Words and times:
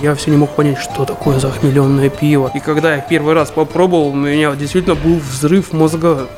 Я 0.00 0.14
все 0.14 0.30
не 0.30 0.36
мог 0.36 0.50
понять, 0.50 0.78
что 0.78 1.04
такое 1.04 1.38
захмеленное 1.38 2.08
пиво. 2.08 2.50
И 2.54 2.60
когда 2.60 2.94
я 2.96 3.00
первый 3.00 3.34
раз 3.34 3.50
попробовал, 3.50 4.08
у 4.08 4.14
меня 4.14 4.54
действительно 4.56 4.94
был 4.94 5.16
взрыв 5.16 5.72
мозга. 5.72 6.28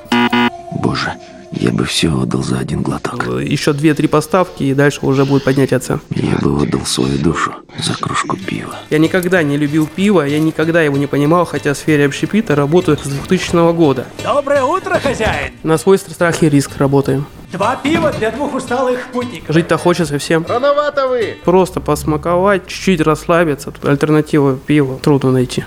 Боже, 0.73 1.13
я 1.53 1.71
бы 1.71 1.85
все 1.85 2.09
отдал 2.09 2.43
за 2.43 2.59
один 2.59 2.83
глоток. 2.83 3.27
Еще 3.41 3.73
две-три 3.73 4.09
поставки, 4.09 4.65
и 4.65 4.75
дальше 4.75 5.01
уже 5.03 5.25
будет 5.25 5.45
поднятие 5.45 5.79
цен. 5.79 6.01
Я 6.11 6.37
бы 6.37 6.63
отдал 6.63 6.85
свою 6.85 7.17
душу 7.19 7.55
за 7.79 7.95
кружку 7.95 8.37
пива. 8.37 8.75
Я 8.91 8.99
никогда 8.99 9.43
не 9.43 9.57
любил 9.57 9.87
пиво, 9.87 10.23
я 10.23 10.41
никогда 10.41 10.83
его 10.83 10.97
не 10.97 11.07
понимал, 11.07 11.45
хотя 11.45 11.75
в 11.75 11.79
сфере 11.79 12.07
общепита 12.07 12.55
работаю 12.55 12.99
с 12.99 13.07
2000 13.07 13.73
года. 13.73 14.07
Доброе 14.23 14.65
утро, 14.65 14.99
хозяин! 14.99 15.53
На 15.63 15.79
свой 15.79 15.99
страх 15.99 16.43
и 16.43 16.49
риск 16.49 16.77
работаем. 16.79 17.27
Два 17.55 17.77
пива 17.77 18.11
для 18.11 18.33
двух 18.33 18.53
усталых 18.53 19.13
путников. 19.13 19.55
Жить-то 19.55 19.79
хочется 19.79 20.19
всем. 20.19 20.45
Рановато 20.49 21.07
вы! 21.07 21.39
Просто 21.45 21.79
посмаковать, 21.79 22.67
чуть-чуть 22.67 23.01
расслабиться. 23.01 23.71
Тут 23.71 23.85
альтернативу 23.85 24.57
пиву 24.57 24.99
трудно 25.01 25.31
найти. 25.31 25.65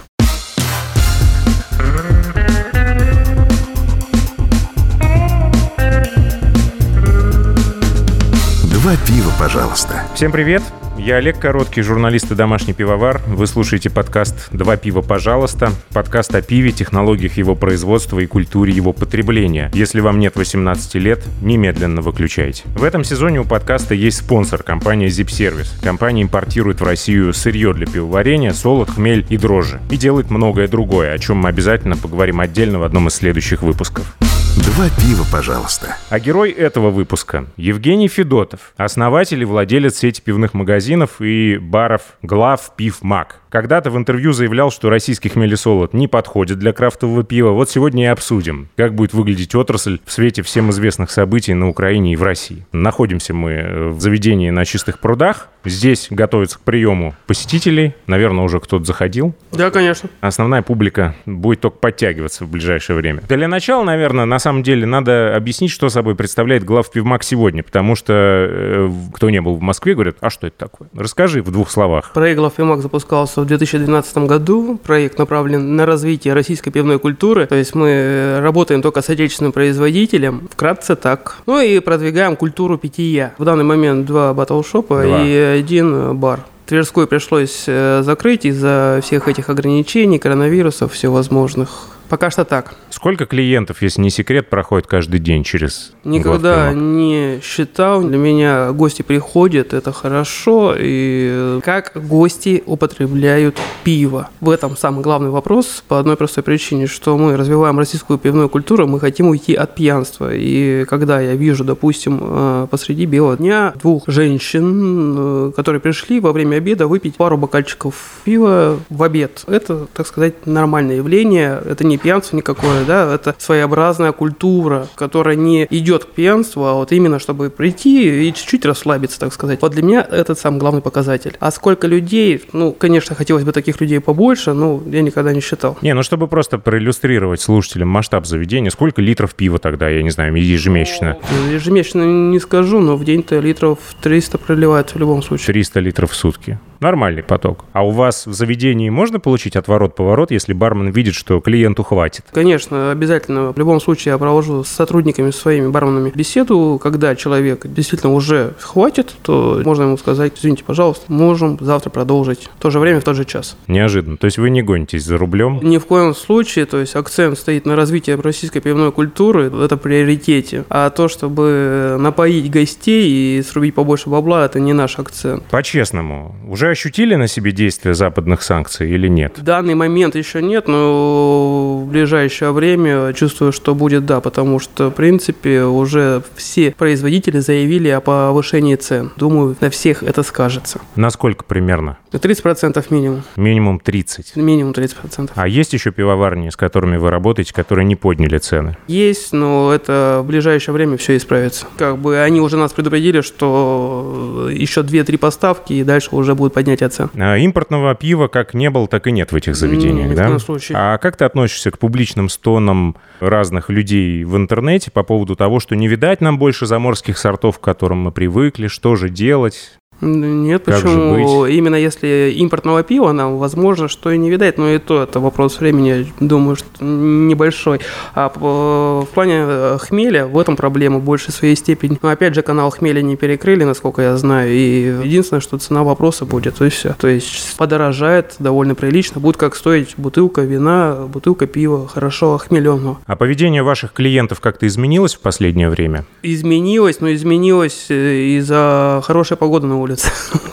Два 8.66 8.98
пива, 9.08 9.32
пожалуйста. 9.40 10.04
Всем 10.14 10.34
привет! 10.34 10.64
Я 10.98 11.18
Олег 11.18 11.40
Короткий, 11.40 11.84
журналист 11.84 12.32
и 12.32 12.36
домашний 12.36 12.74
пивовар. 12.74 13.22
Вы 13.28 13.46
слушаете 13.46 13.90
подкаст 13.90 14.50
«Два 14.52 14.78
пива, 14.78 15.02
пожалуйста». 15.02 15.72
Подкаст 15.94 16.34
о 16.34 16.42
пиве, 16.42 16.72
технологиях 16.72 17.38
его 17.38 17.56
производства 17.56 18.20
и 18.20 18.26
культуре 18.26 18.74
его 18.74 18.94
потребления. 18.94 19.70
Если 19.74 20.00
вам 20.00 20.20
нет 20.20 20.36
18 20.36 20.96
лет, 20.96 21.24
немедленно 21.42 22.02
выключайте. 22.02 22.64
В 22.76 22.84
этом 22.84 23.04
сезоне 23.04 23.42
у 23.42 23.46
подкаста 23.46 23.94
есть 23.94 24.18
спонсор– 24.18 24.64
компания 24.64 25.08
Zip 25.08 25.28
Service. 25.28 25.70
Компания 25.84 26.24
импортирует 26.24 26.82
в 26.82 26.84
Россию 26.84 27.32
сырье 27.34 27.74
для 27.74 27.86
пивоварения, 27.86 28.52
солод, 28.52 28.90
хмель 28.90 29.26
и 29.30 29.38
дрожжи. 29.38 29.80
И 29.92 29.98
делает 29.98 30.32
многое 30.32 30.68
другое, 30.68 31.14
о 31.14 31.20
чем 31.20 31.38
мы 31.38 31.50
обязательно 31.50 31.96
поговорим 31.96 32.40
отдельно 32.40 32.80
в 32.80 32.84
одном 32.84 33.08
из 33.08 33.14
следующих 33.14 33.62
выпусков. 33.62 34.18
Два 34.66 34.90
пива, 34.90 35.24
пожалуйста. 35.32 35.98
А 36.10 36.20
герой 36.20 36.50
этого 36.52 36.90
выпуска– 36.90 37.46
Евгений 37.58 38.08
Федотов, 38.08 38.74
основатель 38.76 39.42
и 39.42 39.46
владелец 39.46 39.98
сети 39.98 40.20
пивных 40.22 40.56
магазинов 40.56 41.22
и 41.22 41.58
баров 41.58 42.02
«Глав 42.24 42.72
Пив 42.76 43.04
Мак». 43.04 43.42
Когда-то 43.50 43.92
в 43.92 43.98
интервью 43.98 44.34
заявлял, 44.34 44.72
что 44.72 44.90
российский 44.90 45.30
хмелесолод 45.30 45.94
не 45.94 46.08
подходит 46.08 46.60
для 46.60 46.74
крафтового 46.74 47.24
пива. 47.24 47.52
Вот 47.52 47.70
сегодня 47.70 48.04
и 48.04 48.08
обсудим, 48.08 48.68
как 48.76 48.94
будет 48.94 49.14
выглядеть 49.14 49.56
отрасль 49.56 50.00
в 50.06 50.12
свете 50.12 50.42
всем 50.42 50.70
известных 50.72 51.12
событий 51.12 51.54
на 51.54 51.70
Украине 51.70 52.14
и 52.14 52.16
в 52.16 52.24
России. 52.24 52.66
Находимся 52.74 53.34
мы 53.34 53.92
в 53.94 54.02
заведении 54.02 54.50
на 54.50 54.66
Чистых 54.66 55.00
прудах. 55.00 55.48
Здесь 55.64 56.08
готовятся 56.10 56.60
к 56.60 56.62
приему 56.62 57.16
посетителей. 57.26 57.96
Наверное, 58.06 58.44
уже 58.44 58.60
кто-то 58.60 58.84
заходил. 58.84 59.34
Да, 59.54 59.72
конечно. 59.72 60.10
Основная 60.20 60.62
публика 60.62 61.16
будет 61.26 61.62
только 61.62 61.78
подтягиваться 61.78 62.44
в 62.44 62.50
ближайшее 62.50 62.98
время. 62.98 63.22
Для 63.30 63.48
начала, 63.48 63.84
наверное, 63.84 64.26
на 64.26 64.40
самом 64.48 64.64
деле 64.64 64.86
надо 64.86 65.36
объяснить, 65.36 65.72
что 65.72 65.90
собой 65.90 66.16
представляет 66.16 66.64
глав 66.64 66.90
Пивмак 66.90 67.24
сегодня, 67.24 67.64
потому 67.64 67.98
что 67.98 68.14
э, 68.14 68.90
кто 69.14 69.30
не 69.30 69.42
был 69.42 69.56
в 69.56 69.62
Москве, 69.62 69.94
говорят, 69.94 70.16
а 70.22 70.30
что 70.30 70.48
это 70.48 70.58
такое? 70.58 70.88
Расскажи 70.96 71.42
в 71.42 71.52
двух 71.52 71.70
словах. 71.70 72.12
Проект 72.14 72.40
глав 72.40 72.54
Пивмак 72.54 72.82
запускался 72.82 73.42
в 73.42 73.46
2012 73.46 74.18
году. 74.20 74.80
Проект 74.82 75.20
направлен 75.20 75.76
на 75.76 75.86
развитие 75.86 76.34
российской 76.34 76.72
пивной 76.72 76.98
культуры. 76.98 77.46
То 77.46 77.56
есть 77.56 77.76
мы 77.76 78.38
работаем 78.40 78.82
только 78.82 79.02
с 79.02 79.10
отечественным 79.10 79.52
производителем. 79.52 80.48
Вкратце 80.50 80.96
так. 80.96 81.40
Ну 81.46 81.60
и 81.60 81.82
продвигаем 81.82 82.38
культуру 82.38 82.78
питья. 82.78 83.34
В 83.38 83.44
данный 83.44 83.66
момент 83.66 84.06
два 84.06 84.34
батлшопа 84.34 85.06
и 85.06 85.36
один 85.36 86.16
бар. 86.16 86.40
Тверской 86.68 87.06
пришлось 87.06 87.66
э, 87.68 88.02
закрыть 88.02 88.46
из-за 88.46 89.02
всех 89.04 89.28
этих 89.28 89.50
ограничений, 89.50 90.20
коронавирусов, 90.20 90.94
всевозможных. 90.94 91.97
Пока 92.10 92.30
что 92.30 92.46
так. 92.46 92.76
Сколько 92.90 93.26
клиентов, 93.26 93.82
если 93.82 94.02
не 94.02 94.10
секрет, 94.10 94.50
проходит 94.50 94.88
каждый 94.88 95.20
день 95.20 95.44
через 95.44 95.92
Никогда 96.04 96.74
не 96.74 97.40
считал. 97.44 98.02
Для 98.02 98.18
меня 98.18 98.72
гости 98.72 99.02
приходят, 99.02 99.74
это 99.74 99.92
хорошо. 99.92 100.74
И 100.78 101.60
как 101.64 101.92
гости 101.96 102.64
употребляют 102.66 103.60
пиво? 103.84 104.30
В 104.40 104.50
этом 104.50 104.78
самый 104.78 105.04
главный 105.04 105.30
вопрос 105.30 105.84
по 105.88 106.00
одной 106.00 106.16
простой 106.16 106.44
причине, 106.44 106.88
что 106.88 107.18
мы 107.18 107.36
развиваем 107.36 107.78
российскую 107.78 108.18
пивную 108.18 108.50
культуру, 108.50 108.88
мы 108.88 109.00
хотим 109.00 109.28
уйти 109.28 109.54
от 109.54 109.76
пьянства. 109.76 110.34
И 110.34 110.86
когда 110.86 111.20
я 111.20 111.36
вижу, 111.36 111.64
допустим, 111.66 112.20
э, 112.22 112.68
посреди 112.72 113.06
белого 113.06 113.36
дня 113.36 113.74
двух 113.82 114.08
женщин, 114.08 115.16
э, 115.18 115.52
которые 115.56 115.82
пришли 115.82 116.20
во 116.20 116.32
время 116.32 116.58
обеда 116.58 116.88
выпить 116.88 117.16
пару 117.18 117.38
бокальчиков 117.38 117.96
пива 118.24 118.80
в 118.90 119.04
обед, 119.04 119.44
это, 119.48 119.88
так 119.94 120.08
сказать, 120.08 120.46
нормальное 120.46 120.98
явление. 120.98 121.62
Это 121.66 121.86
не 121.86 121.97
пьянство 121.98 122.38
никакое, 122.38 122.86
да, 122.86 123.14
это 123.14 123.36
своеобразная 123.38 124.12
культура, 124.12 124.88
которая 124.96 125.36
не 125.36 125.68
идет 125.70 126.06
к 126.06 126.10
пьянству, 126.10 126.66
а 126.66 126.74
вот 126.74 126.92
именно 126.92 127.20
чтобы 127.20 127.50
прийти 127.50 128.28
и 128.28 128.34
чуть-чуть 128.34 128.66
расслабиться, 128.66 129.20
так 129.20 129.34
сказать. 129.34 129.62
Вот 129.62 129.72
для 129.72 129.84
меня 129.84 130.08
это 130.10 130.36
самый 130.36 130.60
главный 130.60 130.82
показатель. 130.82 131.36
А 131.40 131.52
сколько 131.52 131.88
людей, 131.88 132.44
ну, 132.54 132.72
конечно, 132.72 133.16
хотелось 133.16 133.44
бы 133.44 133.52
таких 133.52 133.82
людей 133.82 134.00
побольше, 134.00 134.54
но 134.54 134.82
я 134.86 135.02
никогда 135.02 135.34
не 135.34 135.42
считал. 135.42 135.78
Не, 135.82 135.94
ну 135.94 136.04
чтобы 136.04 136.28
просто 136.28 136.58
проиллюстрировать 136.58 137.42
слушателям 137.42 137.90
масштаб 137.90 138.26
заведения, 138.26 138.70
сколько 138.70 139.02
литров 139.02 139.36
пива 139.36 139.60
тогда, 139.60 139.90
я 139.90 140.04
не 140.04 140.10
знаю, 140.10 140.36
ежемесячно? 140.36 141.18
Ежемесячно 141.52 142.04
не 142.04 142.40
скажу, 142.40 142.80
но 142.80 142.96
в 142.96 143.04
день-то 143.04 143.40
литров 143.40 143.80
300 144.02 144.38
проливается 144.38 144.96
в 144.96 145.00
любом 145.00 145.24
случае. 145.24 145.48
300 145.48 145.80
литров 145.80 146.12
в 146.12 146.16
сутки. 146.16 146.60
Нормальный 146.80 147.24
поток. 147.24 147.66
А 147.74 147.86
у 147.86 147.92
вас 147.92 148.28
в 148.28 148.34
заведении 148.34 148.90
можно 148.90 149.20
получить 149.20 149.56
отворот-поворот, 149.56 150.32
если 150.32 150.54
бармен 150.54 150.90
видит, 150.90 151.16
что 151.16 151.40
клиенту 151.40 151.84
хватит? 151.84 152.26
Конечно, 152.32 152.92
обязательно. 152.92 153.54
В 153.54 153.58
любом 153.58 153.80
случае 153.82 154.12
я 154.12 154.18
провожу 154.18 154.64
с 154.64 154.70
сотрудниками, 154.70 155.32
своими 155.32 155.68
барменами 155.68 156.12
беседу. 156.14 156.80
Когда 156.82 157.16
человек 157.16 157.66
действительно 157.66 158.14
уже 158.14 158.54
хватит, 158.60 159.16
то 159.24 159.62
можно 159.66 159.84
ему 159.84 159.98
сказать, 159.98 160.34
извините, 160.38 160.64
пожалуйста, 160.64 161.12
можем 161.12 161.58
завтра 161.60 161.90
продолжить. 161.90 162.50
В 162.58 162.62
то 162.62 162.70
же 162.70 162.80
время, 162.80 163.02
в 163.02 163.04
тот 163.04 163.16
же 163.16 163.26
час. 163.26 163.58
Неожиданно. 163.68 164.18
То 164.18 164.26
есть 164.26 164.38
вы 164.38 164.50
не 164.50 164.62
гонитесь 164.62 165.04
за 165.04 165.18
рублем? 165.18 165.60
Ни 165.64 165.78
в 165.78 165.86
коем 165.86 166.14
случае, 166.14 166.66
то 166.66 166.78
есть 166.78 166.96
акцент 166.96 167.38
стоит 167.38 167.66
на 167.66 167.76
развитии 167.76 168.12
российской 168.12 168.60
пивной 168.60 168.92
культуры, 168.92 169.52
это 169.64 169.78
приоритете. 169.78 170.66
А 170.70 170.90
то, 170.90 171.08
чтобы 171.08 171.98
напоить 172.00 172.52
гостей 172.52 173.40
и 173.40 173.42
срубить 173.42 173.76
побольше 173.76 174.10
бабла, 174.10 174.46
это 174.46 174.60
не 174.60 174.74
наш 174.74 175.00
акцент. 175.00 175.44
По-честному, 175.46 176.36
уже 176.48 176.67
ощутили 176.70 177.16
на 177.16 177.28
себе 177.28 177.52
действие 177.52 177.96
западных 177.96 178.42
санкций 178.42 178.90
или 178.90 179.08
нет? 179.08 179.38
В 179.38 179.44
данный 179.44 179.76
момент 179.76 180.16
еще 180.16 180.42
нет, 180.42 180.68
но 180.68 181.84
в 181.84 181.90
ближайшее 181.90 182.52
время 182.52 183.14
чувствую, 183.14 183.52
что 183.52 183.76
будет 183.76 184.06
да, 184.06 184.22
потому 184.22 184.60
что, 184.60 184.90
в 184.90 184.94
принципе, 184.94 185.64
уже 185.64 186.22
все 186.36 186.72
производители 186.72 187.40
заявили 187.40 187.90
о 187.90 188.02
повышении 188.02 188.76
цен. 188.76 189.12
Думаю, 189.18 189.56
на 189.60 189.70
всех 189.70 190.04
это 190.04 190.24
скажется. 190.24 190.80
Насколько 190.96 191.44
примерно? 191.44 191.98
30% 192.12 192.86
минимум. 192.90 193.24
Минимум 193.36 193.80
30. 193.80 194.36
Минимум 194.36 194.72
30%. 194.72 195.32
А 195.36 195.48
есть 195.48 195.74
еще 195.74 195.92
пивоварни, 195.92 196.50
с 196.50 196.56
которыми 196.56 196.98
вы 196.98 197.10
работаете, 197.10 197.54
которые 197.54 197.86
не 197.86 197.96
подняли 197.96 198.38
цены? 198.38 198.78
Есть, 198.88 199.34
но 199.34 199.74
это 199.74 200.22
в 200.24 200.28
ближайшее 200.28 200.74
время 200.74 200.98
все 200.98 201.18
исправится. 201.18 201.66
Как 201.78 201.98
бы 201.98 202.20
они 202.20 202.42
уже 202.42 202.58
нас 202.58 202.74
предупредили, 202.74 203.22
что 203.22 204.50
еще 204.52 204.82
2-3 204.82 205.18
поставки, 205.18 205.74
и 205.74 205.84
дальше 205.84 206.10
уже 206.12 206.36
будет 206.36 206.54
поднятие 206.58 206.90
цен. 206.90 207.12
А 207.16 207.38
импортного 207.38 207.94
пива 207.94 208.28
как 208.28 208.56
не 208.56 208.72
было, 208.72 208.88
так 208.88 209.06
и 209.06 209.12
нет 209.12 209.32
в 209.32 209.36
этих 209.36 209.56
заведениях, 209.56 210.10
Ни 210.10 210.14
в 210.14 210.16
да? 210.16 210.26
коем 210.26 210.40
случае. 210.40 210.76
А 210.76 210.98
как 210.98 211.16
ты 211.16 211.24
относишься 211.26 211.70
к 211.70 211.78
публичным 211.78 212.30
стонам 212.30 212.96
разных 213.20 213.70
людей 213.70 214.24
в 214.24 214.36
интернете 214.36 214.90
по 214.90 215.04
поводу 215.04 215.36
того, 215.36 215.60
что 215.60 215.76
не 215.76 215.88
видать 215.88 216.20
нам 216.20 216.40
больше 216.40 216.66
заморских 216.66 217.20
сортов, 217.20 217.60
к 217.60 217.62
которым 217.62 218.00
мы 218.00 218.12
привыкли, 218.12 218.66
что 218.66 218.96
же 218.96 219.10
делать? 219.10 219.78
Нет, 220.02 220.64
Как 220.66 220.82
почему? 220.82 221.46
Именно 221.46 221.76
если 221.76 222.34
импортного 222.38 222.84
пива 222.84 223.12
нам, 223.12 223.38
возможно, 223.38 223.88
что 223.88 224.12
и 224.12 224.18
не 224.18 224.30
видать, 224.30 224.58
но 224.58 224.70
и 224.70 224.78
то 224.78 225.02
это 225.02 225.20
вопрос 225.20 225.60
времени, 225.60 226.12
думаю, 226.20 226.56
что 226.56 226.68
небольшой. 226.84 227.80
А 228.14 228.32
в 228.34 229.08
плане 229.14 229.44
э, 229.48 229.78
хмеля 229.80 230.28
в 230.28 230.38
этом 230.38 230.56
проблема 230.56 231.00
в 231.00 231.04
большей 231.04 231.34
своей 231.34 231.56
степени. 231.56 231.98
Но 232.02 232.10
опять 232.10 232.36
же, 232.36 232.44
канал 232.44 232.70
хмеля 232.70 233.02
не 233.02 233.16
перекрыли, 233.16 233.64
насколько 233.64 234.02
я 234.02 234.18
знаю, 234.18 234.52
и 234.52 234.94
единственное, 235.04 235.42
что 235.42 235.58
цена 235.58 235.84
вопроса 235.84 236.26
будет, 236.26 236.62
и 236.62 236.70
все. 236.70 236.96
То 237.00 237.08
есть 237.08 237.58
подорожает 237.58 238.36
довольно 238.40 238.76
прилично, 238.76 239.20
будет 239.20 239.38
как 239.38 239.56
стоить 239.56 239.96
бутылка 239.98 240.42
вина, 240.42 241.08
бутылка 241.08 241.48
пива, 241.48 241.88
хорошо 241.88 242.36
охмеленного. 242.36 243.00
А 243.06 243.16
поведение 243.16 243.64
ваших 243.64 243.94
клиентов 243.94 244.42
как-то 244.42 244.68
изменилось 244.68 245.16
в 245.16 245.22
последнее 245.22 245.70
время? 245.70 246.06
Изменилось, 246.22 247.00
но 247.00 247.12
изменилось 247.12 247.88
э, 247.90 248.38
из-за 248.38 249.02
хорошей 249.04 249.38
погоды 249.38 249.66
на 249.66 249.80
улице. 249.80 249.87
Улице. 249.88 250.10